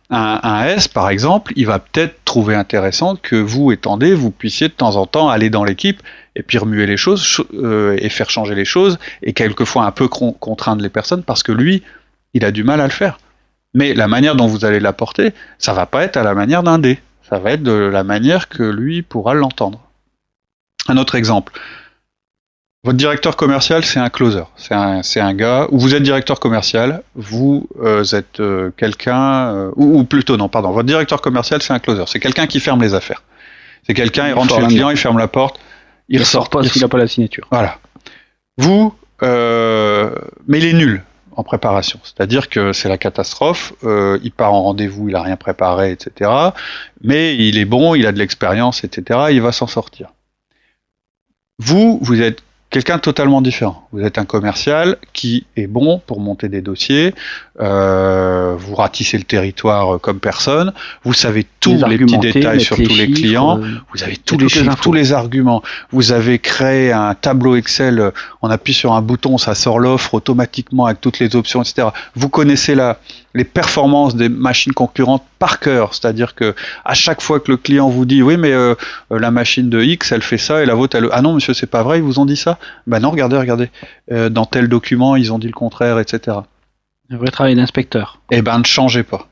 Un, 0.09 0.39
un 0.43 0.63
S, 0.65 0.87
par 0.87 1.09
exemple, 1.09 1.51
il 1.55 1.65
va 1.65 1.79
peut-être 1.79 2.23
trouver 2.23 2.55
intéressant 2.55 3.15
que 3.17 3.35
vous, 3.35 3.73
étant 3.73 3.97
D, 3.97 4.13
vous 4.13 4.31
puissiez 4.31 4.69
de 4.69 4.73
temps 4.73 4.95
en 4.95 5.05
temps 5.07 5.27
aller 5.29 5.49
dans 5.49 5.65
l'équipe 5.65 6.01
et 6.35 6.43
puis 6.43 6.57
remuer 6.57 6.85
les 6.85 6.97
choses 6.97 7.43
euh, 7.53 7.97
et 7.99 8.07
faire 8.09 8.29
changer 8.29 8.55
les 8.55 8.63
choses 8.63 8.99
et 9.23 9.33
quelquefois 9.33 9.85
un 9.85 9.91
peu 9.91 10.07
contraindre 10.07 10.81
les 10.81 10.89
personnes 10.89 11.23
parce 11.23 11.43
que 11.43 11.51
lui, 11.51 11.83
il 12.33 12.45
a 12.45 12.51
du 12.51 12.63
mal 12.63 12.79
à 12.79 12.85
le 12.85 12.91
faire. 12.91 13.17
Mais 13.77 13.93
la 13.93 14.07
manière 14.07 14.35
dont 14.35 14.47
vous 14.47 14.65
allez 14.65 14.79
l'apporter, 14.79 15.33
ça 15.59 15.71
va 15.71 15.85
pas 15.85 16.03
être 16.03 16.17
à 16.17 16.23
la 16.23 16.33
manière 16.33 16.63
d'un 16.63 16.79
dé. 16.79 16.97
Ça 17.29 17.37
va 17.37 17.51
être 17.51 17.61
de 17.61 17.71
la 17.71 18.03
manière 18.03 18.49
que 18.49 18.63
lui 18.63 19.03
pourra 19.03 19.35
l'entendre. 19.35 19.79
Un 20.87 20.97
autre 20.97 21.13
exemple. 21.13 21.53
Votre 22.83 22.97
directeur 22.97 23.35
commercial, 23.35 23.85
c'est 23.85 23.99
un 23.99 24.09
closer. 24.09 24.45
C'est 24.55 24.73
un, 24.73 25.01
un, 25.17 25.33
gars, 25.35 25.67
ou 25.69 25.77
vous 25.77 25.93
êtes 25.93 26.01
directeur 26.01 26.39
commercial, 26.39 27.03
vous 27.13 27.67
euh, 27.79 28.03
êtes 28.03 28.39
euh, 28.39 28.71
quelqu'un, 28.75 29.69
ou, 29.75 30.03
plutôt 30.05 30.37
non, 30.37 30.49
pardon, 30.49 30.71
votre 30.71 30.87
directeur 30.87 31.21
commercial, 31.21 31.61
c'est 31.61 31.73
un 31.73 31.79
closer. 31.79 32.05
C'est 32.07 32.19
quelqu'un 32.19 32.47
qui 32.47 32.59
ferme 32.59 32.81
les 32.81 32.95
affaires. 32.95 33.21
C'est 33.85 33.93
quelqu'un, 33.93 34.27
il 34.27 34.33
rentre 34.33 34.55
chez 34.55 34.61
le 34.61 34.67
client, 34.67 34.89
il 34.89 34.97
ferme 34.97 35.19
la 35.19 35.27
porte, 35.27 35.59
il, 36.09 36.25
sort 36.25 36.49
pas 36.49 36.63
s'il 36.63 36.81
n'a 36.81 36.87
pas 36.87 36.97
la 36.97 37.07
signature. 37.07 37.45
Voilà. 37.51 37.77
Vous, 38.57 38.95
euh, 39.21 40.15
mais 40.47 40.57
il 40.57 40.65
est 40.65 40.73
nul 40.73 41.03
en 41.37 41.43
préparation. 41.43 41.99
C'est-à-dire 42.03 42.49
que 42.49 42.73
c'est 42.73 42.89
la 42.89 42.97
catastrophe. 42.97 43.73
Euh, 43.83 44.19
il 44.23 44.31
part 44.31 44.53
en 44.53 44.63
rendez-vous, 44.63 45.07
il 45.07 45.15
a 45.15 45.21
rien 45.21 45.37
préparé, 45.37 45.91
etc. 45.91 46.31
Mais 47.01 47.35
il 47.35 47.57
est 47.59 47.65
bon, 47.65 47.93
il 47.93 48.05
a 48.07 48.11
de 48.11 48.17
l'expérience, 48.17 48.83
etc. 48.83 49.27
Il 49.31 49.41
va 49.41 49.51
s'en 49.51 49.67
sortir. 49.67 50.09
Vous, 51.59 51.99
vous 52.01 52.21
êtes 52.21 52.41
quelqu'un 52.69 52.99
totalement 52.99 53.41
différent. 53.41 53.87
Vous 53.91 54.01
êtes 54.01 54.17
un 54.17 54.25
commercial 54.25 54.97
qui 55.13 55.45
est 55.55 55.67
bon 55.67 56.01
pour 56.05 56.19
monter 56.19 56.49
des 56.49 56.61
dossiers, 56.61 57.13
euh, 57.61 58.55
vous 58.57 58.75
ratissez 58.75 59.17
le 59.17 59.23
territoire 59.23 59.99
comme 60.01 60.19
personne, 60.19 60.73
vous 61.03 61.13
savez 61.13 61.45
tous 61.59 61.83
les, 61.87 61.97
petits 61.97 62.17
détails 62.17 62.61
sur 62.61 62.75
tous 62.75 62.95
les 62.95 63.09
clients, 63.11 63.59
euh, 63.59 63.75
vous 63.93 64.03
avez 64.03 64.17
tous 64.17 64.37
les 64.37 64.49
chiffres, 64.49 64.75
tous 64.81 64.93
les 64.93 65.13
arguments, 65.13 65.63
vous 65.91 66.11
avez 66.11 66.39
créé 66.39 66.91
un 66.91 67.15
tableau 67.15 67.55
Excel, 67.55 68.11
on 68.41 68.49
appuie 68.49 68.73
sur 68.73 68.93
un 68.93 69.01
bouton, 69.01 69.37
ça 69.37 69.55
sort 69.55 69.79
l'offre 69.79 70.13
automatiquement 70.13 70.85
avec 70.85 70.99
toutes 70.99 71.19
les 71.19 71.35
options, 71.35 71.61
etc. 71.61 71.89
Vous 72.15 72.29
connaissez 72.29 72.75
la, 72.75 72.99
les 73.33 73.45
performances 73.45 74.15
des 74.15 74.29
machines 74.29 74.73
concurrentes 74.73 75.23
par 75.37 75.59
cœur, 75.59 75.93
c'est-à-dire 75.93 76.35
que 76.35 76.55
à 76.85 76.93
chaque 76.93 77.21
fois 77.21 77.39
que 77.39 77.51
le 77.51 77.57
client 77.57 77.89
vous 77.89 78.05
dit 78.05 78.21
oui 78.21 78.37
mais 78.37 78.51
euh, 78.51 78.75
euh, 79.11 79.19
la 79.19 79.31
machine 79.31 79.69
de 79.69 79.81
X 79.81 80.11
elle 80.11 80.21
fait 80.21 80.37
ça 80.37 80.63
et 80.63 80.65
la 80.65 80.75
vôtre 80.75 80.97
elle 80.97 81.07
ah 81.11 81.21
non 81.21 81.33
monsieur 81.33 81.53
c'est 81.53 81.67
pas 81.67 81.83
vrai 81.83 81.99
ils 81.99 82.03
vous 82.03 82.19
ont 82.19 82.25
dit 82.25 82.35
ça? 82.35 82.57
Ben 82.87 82.99
non 82.99 83.11
regardez 83.11 83.37
regardez 83.37 83.69
euh, 84.11 84.29
dans 84.29 84.45
tel 84.45 84.67
document 84.67 85.15
ils 85.15 85.31
ont 85.31 85.39
dit 85.39 85.47
le 85.47 85.53
contraire 85.53 85.99
etc. 85.99 86.37
Un 87.09 87.17
vrai 87.17 87.31
travail 87.31 87.55
d'inspecteur. 87.55 88.19
Eh 88.31 88.41
ben 88.41 88.59
ne 88.59 88.65
changez 88.65 89.03
pas. 89.03 89.27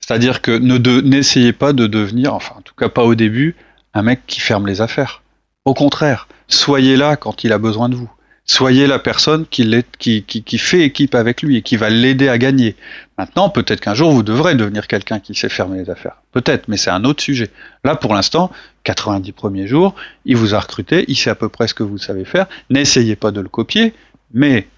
C'est-à-dire 0.00 0.42
que 0.42 0.50
ne 0.50 0.76
n'essayez 1.00 1.52
pas 1.52 1.72
de 1.72 1.86
devenir 1.86 2.34
enfin 2.34 2.56
en 2.58 2.62
tout 2.62 2.74
cas 2.74 2.88
pas 2.88 3.04
au 3.04 3.14
début 3.14 3.56
un 3.94 4.02
mec 4.02 4.22
qui 4.26 4.40
ferme 4.40 4.66
les 4.66 4.80
affaires. 4.80 5.22
Au 5.64 5.74
contraire 5.74 6.28
soyez 6.48 6.96
là 6.96 7.16
quand 7.16 7.44
il 7.44 7.52
a 7.52 7.58
besoin 7.58 7.88
de 7.88 7.94
vous 7.94 8.10
soyez 8.44 8.86
la 8.86 8.98
personne 8.98 9.46
qui, 9.46 9.84
qui, 9.98 10.22
qui, 10.22 10.58
fait 10.58 10.82
équipe 10.82 11.14
avec 11.14 11.42
lui 11.42 11.56
et 11.56 11.62
qui 11.62 11.76
va 11.76 11.88
l'aider 11.90 12.28
à 12.28 12.38
gagner. 12.38 12.76
Maintenant, 13.16 13.48
peut-être 13.48 13.80
qu'un 13.80 13.94
jour, 13.94 14.10
vous 14.10 14.22
devrez 14.22 14.54
devenir 14.54 14.86
quelqu'un 14.86 15.18
qui 15.18 15.34
sait 15.34 15.48
fermer 15.48 15.78
les 15.78 15.90
affaires. 15.90 16.16
Peut-être, 16.32 16.68
mais 16.68 16.76
c'est 16.76 16.90
un 16.90 17.04
autre 17.04 17.22
sujet. 17.22 17.50
Là, 17.84 17.96
pour 17.96 18.14
l'instant, 18.14 18.50
90 18.84 19.32
premiers 19.32 19.66
jours, 19.66 19.94
il 20.24 20.36
vous 20.36 20.54
a 20.54 20.60
recruté, 20.60 21.04
il 21.08 21.16
sait 21.16 21.30
à 21.30 21.34
peu 21.34 21.48
près 21.48 21.68
ce 21.68 21.74
que 21.74 21.82
vous 21.82 21.98
savez 21.98 22.24
faire. 22.24 22.46
N'essayez 22.70 23.16
pas 23.16 23.30
de 23.30 23.40
le 23.40 23.48
copier, 23.48 23.94
mais 24.32 24.68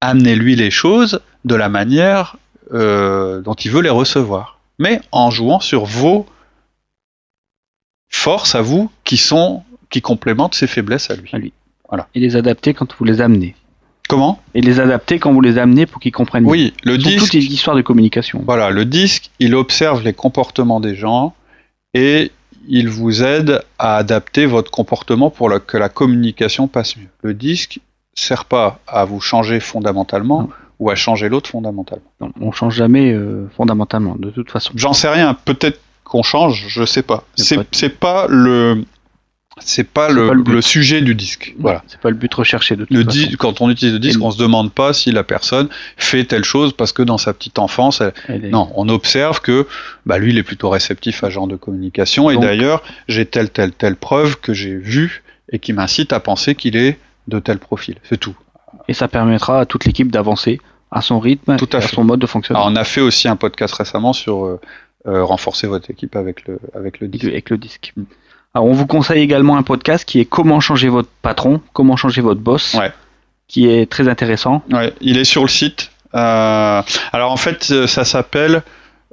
amenez-lui 0.00 0.56
les 0.56 0.70
choses 0.70 1.20
de 1.44 1.54
la 1.54 1.68
manière 1.68 2.36
euh, 2.72 3.42
dont 3.42 3.54
il 3.54 3.70
veut 3.70 3.82
les 3.82 3.90
recevoir. 3.90 4.58
Mais 4.78 5.00
en 5.12 5.30
jouant 5.30 5.60
sur 5.60 5.84
vos 5.84 6.26
forces 8.08 8.54
à 8.54 8.62
vous 8.62 8.90
qui 9.04 9.16
sont 9.16 9.62
qui 9.90 10.00
complémentent 10.00 10.54
ses 10.54 10.66
faiblesses. 10.66 11.10
À 11.10 11.16
lui. 11.16 11.52
Et 12.14 12.20
les 12.20 12.36
adapter 12.36 12.74
quand 12.74 12.94
vous 12.98 13.04
les 13.04 13.20
amenez. 13.20 13.54
Comment? 14.08 14.42
Et 14.54 14.60
les 14.60 14.80
adapter 14.80 15.18
quand 15.18 15.32
vous 15.32 15.40
les 15.40 15.58
amenez 15.58 15.86
pour 15.86 16.00
qu'ils 16.00 16.12
comprennent. 16.12 16.44
Oui, 16.44 16.74
le 16.82 16.98
disque. 16.98 17.18
Toutes 17.18 17.34
les 17.34 17.44
histoires 17.44 17.76
de 17.76 17.82
communication. 17.82 18.42
Voilà, 18.44 18.70
le 18.70 18.84
disque, 18.84 19.30
il 19.38 19.54
observe 19.54 20.02
les 20.02 20.12
comportements 20.12 20.80
des 20.80 20.94
gens 20.94 21.34
et 21.94 22.30
il 22.68 22.88
vous 22.88 23.22
aide 23.22 23.62
à 23.78 23.96
adapter 23.96 24.46
votre 24.46 24.70
comportement 24.70 25.30
pour 25.30 25.50
que 25.66 25.76
la 25.76 25.88
communication 25.88 26.68
passe 26.68 26.96
mieux. 26.96 27.08
Le 27.22 27.34
disque 27.34 27.80
sert 28.14 28.44
pas 28.44 28.80
à 28.86 29.04
vous 29.04 29.20
changer 29.20 29.60
fondamentalement 29.60 30.48
ou 30.78 30.90
à 30.90 30.94
changer 30.94 31.28
l'autre 31.28 31.50
fondamentalement. 31.50 32.10
Non, 32.20 32.32
on 32.40 32.52
change 32.52 32.74
jamais 32.74 33.12
euh, 33.12 33.48
fondamentalement, 33.56 34.16
de 34.18 34.30
toute 34.30 34.50
façon. 34.50 34.72
J'en 34.74 34.92
sais 34.92 35.08
rien. 35.08 35.34
Peut-être 35.34 35.80
qu'on 36.04 36.22
change, 36.22 36.66
je 36.68 36.84
sais 36.84 37.02
pas. 37.02 37.24
C'est 37.36 37.98
pas 37.98 38.26
le 38.28 38.84
c'est 39.64 39.88
pas, 39.88 40.10
le, 40.10 40.28
pas 40.28 40.34
le, 40.34 40.62
sujet 40.62 41.00
du 41.00 41.14
disque. 41.14 41.54
Voilà. 41.58 41.82
C'est 41.86 42.00
pas 42.00 42.10
le 42.10 42.16
but 42.16 42.32
recherché 42.32 42.76
de 42.76 42.84
toute 42.84 42.96
le 42.96 43.04
façon. 43.04 43.36
Quand 43.38 43.60
on 43.60 43.70
utilise 43.70 43.94
le 43.94 43.98
disque, 43.98 44.20
on 44.22 44.30
se 44.30 44.38
demande 44.38 44.72
pas 44.72 44.92
si 44.92 45.10
la 45.10 45.24
personne 45.24 45.68
fait 45.96 46.24
telle 46.24 46.44
chose 46.44 46.72
parce 46.72 46.92
que 46.92 47.02
dans 47.02 47.18
sa 47.18 47.32
petite 47.32 47.58
enfance, 47.58 48.02
non, 48.28 48.70
on 48.74 48.88
observe 48.88 49.40
que 49.40 49.66
bah, 50.06 50.18
lui, 50.18 50.30
il 50.30 50.38
est 50.38 50.42
plutôt 50.42 50.70
réceptif 50.70 51.24
à 51.24 51.28
ce 51.28 51.32
genre 51.34 51.46
de 51.46 51.56
communication. 51.56 52.30
et 52.30 52.36
d'ailleurs, 52.36 52.82
j'ai 53.08 53.26
telle, 53.26 53.50
telle, 53.50 53.72
telle 53.72 53.96
preuve 53.96 54.38
que 54.38 54.52
j'ai 54.52 54.74
vue 54.74 55.22
et 55.50 55.58
qui 55.58 55.72
m'incite 55.72 56.12
à 56.12 56.20
penser 56.20 56.54
qu'il 56.54 56.76
est 56.76 56.98
de 57.28 57.38
tel 57.38 57.58
profil. 57.58 57.96
C'est 58.02 58.18
tout. 58.18 58.34
Et 58.88 58.94
ça 58.94 59.08
permettra 59.08 59.60
à 59.60 59.66
toute 59.66 59.84
l'équipe 59.84 60.10
d'avancer 60.10 60.60
à 60.90 61.00
son 61.00 61.18
rythme, 61.18 61.56
tout 61.56 61.68
à, 61.72 61.80
fait. 61.80 61.94
son 61.94 62.04
mode 62.04 62.20
de 62.20 62.26
fonctionnement. 62.26 62.64
on 62.66 62.76
a 62.76 62.84
fait 62.84 63.00
aussi 63.00 63.26
un 63.26 63.36
podcast 63.36 63.74
récemment 63.74 64.12
sur 64.12 64.44
euh, 64.44 64.60
euh, 65.06 65.24
renforcer 65.24 65.66
votre 65.66 65.90
équipe 65.90 66.14
avec 66.14 66.46
le, 66.46 66.60
avec 66.74 67.00
le 67.00 67.08
disque. 67.08 67.24
Avec 67.24 67.50
le 67.50 67.58
disque. 67.58 67.92
Mm. 67.96 68.02
Alors, 68.54 68.68
on 68.68 68.72
vous 68.72 68.86
conseille 68.86 69.20
également 69.20 69.56
un 69.56 69.62
podcast 69.62 70.04
qui 70.04 70.20
est 70.20 70.24
Comment 70.24 70.60
changer 70.60 70.88
votre 70.88 71.08
patron, 71.22 71.60
comment 71.72 71.96
changer 71.96 72.20
votre 72.20 72.40
boss, 72.40 72.76
qui 73.48 73.68
est 73.68 73.90
très 73.90 74.08
intéressant. 74.08 74.62
Ouais, 74.70 74.92
il 75.00 75.18
est 75.18 75.24
sur 75.24 75.42
le 75.42 75.48
site. 75.48 75.90
Euh, 76.14 76.82
alors 77.12 77.32
en 77.32 77.36
fait, 77.36 77.68
euh, 77.72 77.88
ça 77.88 78.04
s'appelle 78.04 78.62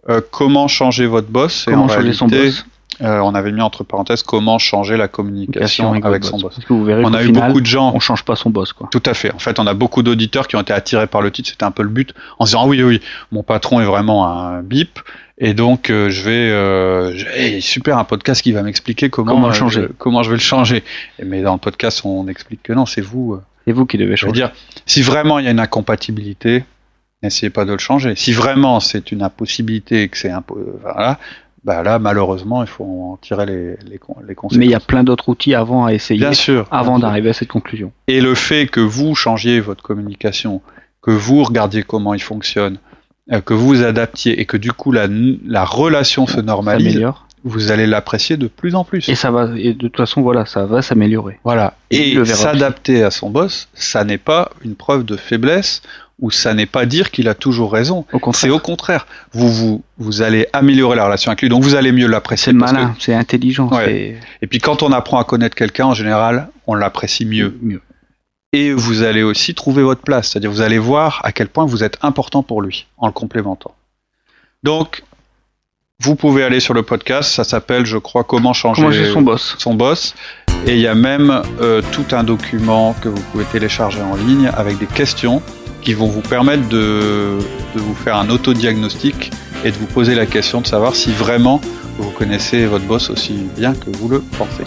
euh, 0.09 0.21
Comment 0.31 0.67
changer 0.67 1.07
votre 1.07 1.29
boss. 1.29 1.65
Comment 1.65 1.87
changer 1.87 2.13
son 2.13 2.27
boss. 2.27 2.65
On 2.99 3.33
avait 3.33 3.51
mis 3.51 3.61
entre 3.61 3.83
parenthèses 3.83 4.23
comment 4.23 4.59
changer 4.59 4.97
la 4.97 5.07
communication 5.07 5.93
avec, 5.93 6.23
son 6.23 6.37
boss. 6.37 6.55
Parce 6.55 6.65
que 6.65 6.73
vous 6.73 6.85
verrez 6.85 7.03
on 7.05 7.13
a 7.13 7.23
eu 7.23 7.31
beaucoup 7.31 7.61
de 7.61 7.65
gens. 7.65 7.91
On 7.95 7.99
change 7.99 8.23
pas 8.23 8.35
son 8.35 8.49
boss, 8.49 8.73
quoi. 8.73 8.89
Tout 8.91 9.03
à 9.05 9.13
fait. 9.13 9.33
En 9.33 9.39
fait, 9.39 9.59
on 9.59 9.67
a 9.67 9.73
beaucoup 9.73 10.03
d'auditeurs 10.03 10.47
qui 10.47 10.55
ont 10.55 10.61
été 10.61 10.73
attirés 10.73 11.07
par 11.07 11.21
le 11.21 11.31
titre. 11.31 11.49
C'était 11.49 11.63
un 11.63 11.71
peu 11.71 11.83
le 11.83 11.89
but, 11.89 12.13
en 12.39 12.45
se 12.45 12.51
disant 12.51 12.63
ah 12.63 12.67
oui, 12.67 12.83
oui, 12.83 13.01
mon 13.31 13.43
patron 13.43 13.79
est 13.81 13.85
vraiment 13.85 14.27
un 14.27 14.61
bip. 14.61 14.99
Et 15.43 15.55
donc, 15.55 15.89
euh, 15.89 16.11
je 16.11 16.21
vais, 16.21 16.51
euh, 16.51 17.59
super, 17.61 17.97
un 17.97 18.03
podcast 18.03 18.43
qui 18.43 18.51
va 18.51 18.61
m'expliquer 18.61 19.09
comment, 19.09 19.31
comment, 19.31 19.51
changer. 19.51 19.81
Je, 19.81 19.87
comment 19.87 20.21
je 20.21 20.29
vais 20.29 20.35
le 20.35 20.41
changer. 20.41 20.83
Mais 21.23 21.41
dans 21.41 21.53
le 21.53 21.59
podcast, 21.59 22.01
on 22.05 22.27
explique 22.27 22.61
que 22.61 22.73
non, 22.73 22.85
c'est 22.85 23.01
vous. 23.01 23.39
c'est 23.65 23.71
vous 23.71 23.87
qui 23.87 23.97
devez 23.97 24.15
changer. 24.17 24.35
Je 24.35 24.41
veux 24.41 24.47
dire, 24.47 24.55
si 24.85 25.01
vraiment 25.01 25.39
il 25.39 25.45
y 25.45 25.47
a 25.47 25.51
une 25.51 25.59
incompatibilité, 25.59 26.63
n'essayez 27.23 27.49
pas 27.49 27.65
de 27.65 27.71
le 27.71 27.79
changer. 27.79 28.13
Si 28.15 28.33
vraiment 28.33 28.79
c'est 28.79 29.11
une 29.11 29.23
impossibilité 29.23 30.03
et 30.03 30.09
que 30.09 30.17
c'est 30.17 30.29
impo- 30.29 30.59
voilà, 30.81 31.17
bah 31.63 31.83
là 31.83 31.99
malheureusement 31.99 32.63
il 32.63 32.67
faut 32.67 32.83
en 33.13 33.17
tirer 33.21 33.45
les, 33.45 33.75
les, 33.89 33.97
con- 33.99 34.15
les 34.27 34.33
conséquences. 34.35 34.57
Mais 34.57 34.65
il 34.65 34.71
y 34.71 34.75
a 34.75 34.79
plein 34.79 35.03
d'autres 35.03 35.29
outils 35.29 35.53
avant 35.55 35.85
à 35.85 35.93
essayer, 35.93 36.19
Bien 36.19 36.33
sûr. 36.33 36.67
avant 36.71 36.97
d'arriver 36.99 37.29
à 37.29 37.33
cette 37.33 37.49
conclusion. 37.49 37.91
Et 38.07 38.19
le 38.21 38.33
fait 38.35 38.67
que 38.67 38.79
vous 38.79 39.13
changiez 39.15 39.59
votre 39.59 39.83
communication, 39.83 40.61
que 41.01 41.11
vous 41.11 41.43
regardiez 41.43 41.83
comment 41.83 42.13
il 42.13 42.21
fonctionne, 42.21 42.77
euh, 43.31 43.41
que 43.41 43.53
vous 43.53 43.83
adaptiez 43.83 44.39
et 44.41 44.45
que 44.45 44.57
du 44.57 44.71
coup 44.71 44.91
la, 44.91 45.07
la 45.45 45.63
relation 45.65 46.25
se 46.27 46.39
normalise, 46.41 47.05
vous 47.43 47.71
allez 47.71 47.87
l'apprécier 47.87 48.37
de 48.37 48.47
plus 48.47 48.75
en 48.75 48.83
plus. 48.83 49.09
Et 49.09 49.15
ça 49.15 49.31
va, 49.31 49.49
et 49.57 49.73
de 49.73 49.87
toute 49.87 49.97
façon, 49.97 50.21
voilà, 50.21 50.45
ça 50.45 50.65
va 50.67 50.83
s'améliorer. 50.83 51.39
Voilà. 51.43 51.73
Et 51.89 52.23
s'adapter 52.25 53.03
à 53.03 53.09
son 53.09 53.31
boss, 53.31 53.67
ça 53.73 54.03
n'est 54.03 54.19
pas 54.19 54.51
une 54.63 54.75
preuve 54.75 55.05
de 55.05 55.15
faiblesse 55.17 55.81
ou 56.21 56.29
ça 56.31 56.53
n'est 56.53 56.65
pas 56.67 56.85
dire 56.85 57.11
qu'il 57.11 57.27
a 57.27 57.33
toujours 57.33 57.73
raison. 57.73 58.05
C'est 58.33 58.49
au 58.51 58.59
contraire. 58.59 59.07
Vous, 59.33 59.49
vous, 59.51 59.83
vous 59.97 60.21
allez 60.21 60.47
améliorer 60.53 60.95
la 60.95 61.05
relation 61.05 61.31
avec 61.31 61.41
lui, 61.41 61.49
donc 61.49 61.63
vous 61.63 61.75
allez 61.75 61.91
mieux 61.91 62.05
c'est 62.05 62.11
l'apprécier. 62.11 62.53
parce 62.53 62.71
malin, 62.71 62.95
c'est 62.99 63.13
intelligent, 63.15 63.67
Ouais. 63.69 63.85
c'est 63.85 64.19
Et 64.43 64.47
puis 64.47 64.59
quand 64.59 64.83
on 64.83 64.91
apprend 64.91 65.19
à 65.19 65.23
connaître 65.23 65.55
quelqu'un, 65.55 65.87
en 65.87 65.93
général, 65.93 66.47
on 66.67 66.75
l'apprécie 66.75 67.25
mieux. 67.25 67.57
mieux. 67.61 67.81
Et 68.53 68.71
vous 68.73 69.01
allez 69.01 69.23
aussi 69.23 69.55
trouver 69.55 69.81
votre 69.81 70.01
place, 70.01 70.29
c'est-à-dire 70.29 70.51
vous 70.51 70.61
allez 70.61 70.77
voir 70.77 71.21
à 71.23 71.31
quel 71.31 71.47
point 71.47 71.65
vous 71.65 71.83
êtes 71.83 71.97
important 72.01 72.43
pour 72.43 72.61
lui 72.61 72.85
en 72.97 73.07
le 73.07 73.13
complémentant. 73.13 73.73
Donc, 74.63 75.03
vous 75.99 76.15
pouvez 76.15 76.43
aller 76.43 76.59
sur 76.59 76.73
le 76.73 76.83
podcast, 76.83 77.31
ça 77.31 77.43
s'appelle, 77.43 77.85
je 77.85 77.97
crois, 77.97 78.23
Comment 78.23 78.53
changer, 78.53 78.81
Comment 78.83 79.13
son 79.13 79.21
boss 79.21 79.55
son 79.57 79.73
boss. 79.73 80.15
Et 80.67 80.73
il 80.73 80.81
y 80.81 80.87
a 80.87 80.95
même 80.95 81.41
euh, 81.61 81.81
tout 81.91 82.05
un 82.11 82.23
document 82.23 82.93
que 83.01 83.07
vous 83.09 83.21
pouvez 83.31 83.45
télécharger 83.45 84.01
en 84.01 84.15
ligne 84.15 84.51
avec 84.55 84.77
des 84.77 84.85
questions 84.85 85.41
qui 85.81 85.93
vont 85.93 86.07
vous 86.07 86.21
permettre 86.21 86.67
de, 86.69 87.37
de 87.75 87.79
vous 87.79 87.95
faire 87.95 88.17
un 88.17 88.29
autodiagnostic 88.29 89.31
et 89.63 89.71
de 89.71 89.77
vous 89.77 89.85
poser 89.85 90.15
la 90.15 90.25
question 90.25 90.61
de 90.61 90.67
savoir 90.67 90.95
si 90.95 91.11
vraiment 91.11 91.61
vous 91.97 92.11
connaissez 92.11 92.65
votre 92.65 92.85
boss 92.85 93.09
aussi 93.09 93.33
bien 93.57 93.73
que 93.73 93.95
vous 93.97 94.07
le 94.07 94.21
pensez. 94.37 94.63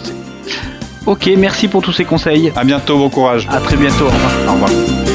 Ok, 1.05 1.29
merci 1.37 1.67
pour 1.67 1.83
tous 1.83 1.91
ces 1.91 2.05
conseils. 2.05 2.51
À 2.55 2.63
bientôt, 2.63 2.97
bon 2.97 3.09
courage. 3.09 3.47
À 3.51 3.59
très 3.59 3.77
bientôt. 3.77 4.05
Au 4.05 4.09
revoir. 4.09 4.31
Au 4.47 4.53
revoir. 4.53 5.14